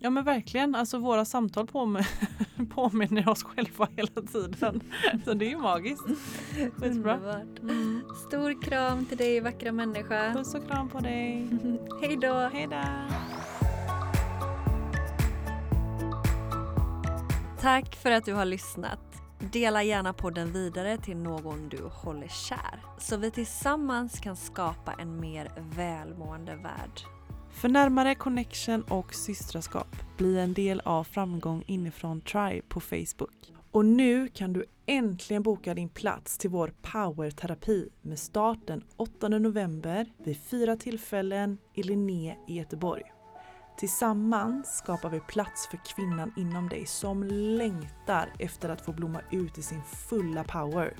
Ja 0.03 0.09
men 0.09 0.23
verkligen, 0.23 0.75
alltså 0.75 0.97
våra 0.97 1.25
samtal 1.25 1.67
påmin 1.67 2.03
påminner 2.75 3.29
oss 3.29 3.43
själva 3.43 3.87
hela 3.95 4.21
tiden. 4.31 4.81
Så 5.25 5.33
det 5.33 5.45
är 5.45 5.49
ju 5.49 5.57
magiskt. 5.57 6.03
Skitbra. 6.53 7.15
Underbart. 7.15 7.59
Mm. 7.59 8.03
Stor 8.27 8.61
kram 8.61 9.05
till 9.05 9.17
dig 9.17 9.39
vackra 9.39 9.71
människa. 9.71 10.33
Puss 10.33 10.55
och 10.55 10.67
kram 10.67 10.89
på 10.89 10.99
dig. 10.99 11.47
Hej 12.01 12.17
då. 12.17 12.49
Hej 12.53 12.67
då. 12.71 12.81
Tack 17.59 17.95
för 17.95 18.11
att 18.11 18.25
du 18.25 18.33
har 18.33 18.45
lyssnat. 18.45 18.99
Dela 19.39 19.83
gärna 19.83 20.13
podden 20.13 20.53
vidare 20.53 20.97
till 20.97 21.17
någon 21.17 21.69
du 21.69 21.83
håller 21.83 22.27
kär 22.27 22.79
så 22.97 23.17
vi 23.17 23.31
tillsammans 23.31 24.19
kan 24.19 24.35
skapa 24.35 24.93
en 24.99 25.19
mer 25.19 25.51
välmående 25.75 26.55
värld. 26.55 27.20
För 27.53 27.69
närmare 27.69 28.15
connection 28.15 28.83
och 28.83 29.13
systraskap, 29.13 29.95
bli 30.17 30.39
en 30.39 30.53
del 30.53 30.81
av 30.85 31.03
Framgång 31.03 31.63
inifrån 31.67 32.21
Tribe 32.21 32.61
på 32.67 32.79
Facebook. 32.79 33.53
Och 33.71 33.85
nu 33.85 34.27
kan 34.27 34.53
du 34.53 34.65
äntligen 34.85 35.43
boka 35.43 35.73
din 35.73 35.89
plats 35.89 36.37
till 36.37 36.49
vår 36.49 36.73
powerterapi 36.81 37.89
med 38.01 38.19
start 38.19 38.59
den 38.67 38.83
8 38.97 39.29
november 39.29 40.05
vid 40.17 40.37
fyra 40.37 40.75
tillfällen 40.75 41.57
i 41.73 41.83
Linné 41.83 42.35
i 42.47 42.57
Göteborg. 42.57 43.03
Tillsammans 43.77 44.77
skapar 44.77 45.09
vi 45.09 45.19
plats 45.19 45.67
för 45.67 45.79
kvinnan 45.95 46.33
inom 46.37 46.69
dig 46.69 46.85
som 46.85 47.23
längtar 47.57 48.33
efter 48.39 48.69
att 48.69 48.81
få 48.81 48.93
blomma 48.93 49.21
ut 49.31 49.57
i 49.57 49.61
sin 49.61 49.81
fulla 49.83 50.43
power. 50.43 50.95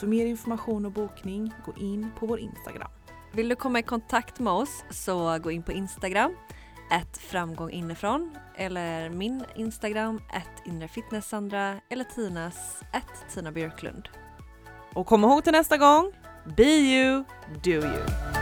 För 0.00 0.06
mer 0.06 0.26
information 0.26 0.86
och 0.86 0.92
bokning, 0.92 1.52
gå 1.66 1.74
in 1.76 2.10
på 2.18 2.26
vår 2.26 2.38
Instagram. 2.40 2.90
Vill 3.36 3.48
du 3.48 3.56
komma 3.56 3.78
i 3.78 3.82
kontakt 3.82 4.38
med 4.38 4.52
oss 4.52 4.84
så 4.90 5.38
gå 5.38 5.50
in 5.50 5.62
på 5.62 5.72
Instagram, 5.72 6.36
ett 6.90 7.18
framgång 7.18 7.70
inifrån 7.70 8.36
eller 8.56 9.10
min 9.10 9.44
Instagram, 9.54 10.20
ett 10.32 10.66
inrefitnesssandra 10.66 11.80
eller 11.88 12.04
Tinas, 12.04 12.82
ett 12.92 13.34
Tina 13.34 13.52
Björklund. 13.52 14.08
Och 14.94 15.06
kom 15.06 15.24
ihåg 15.24 15.44
till 15.44 15.52
nästa 15.52 15.76
gång, 15.76 16.12
be 16.56 16.64
you, 16.64 17.24
do 17.64 17.70
you. 17.70 18.35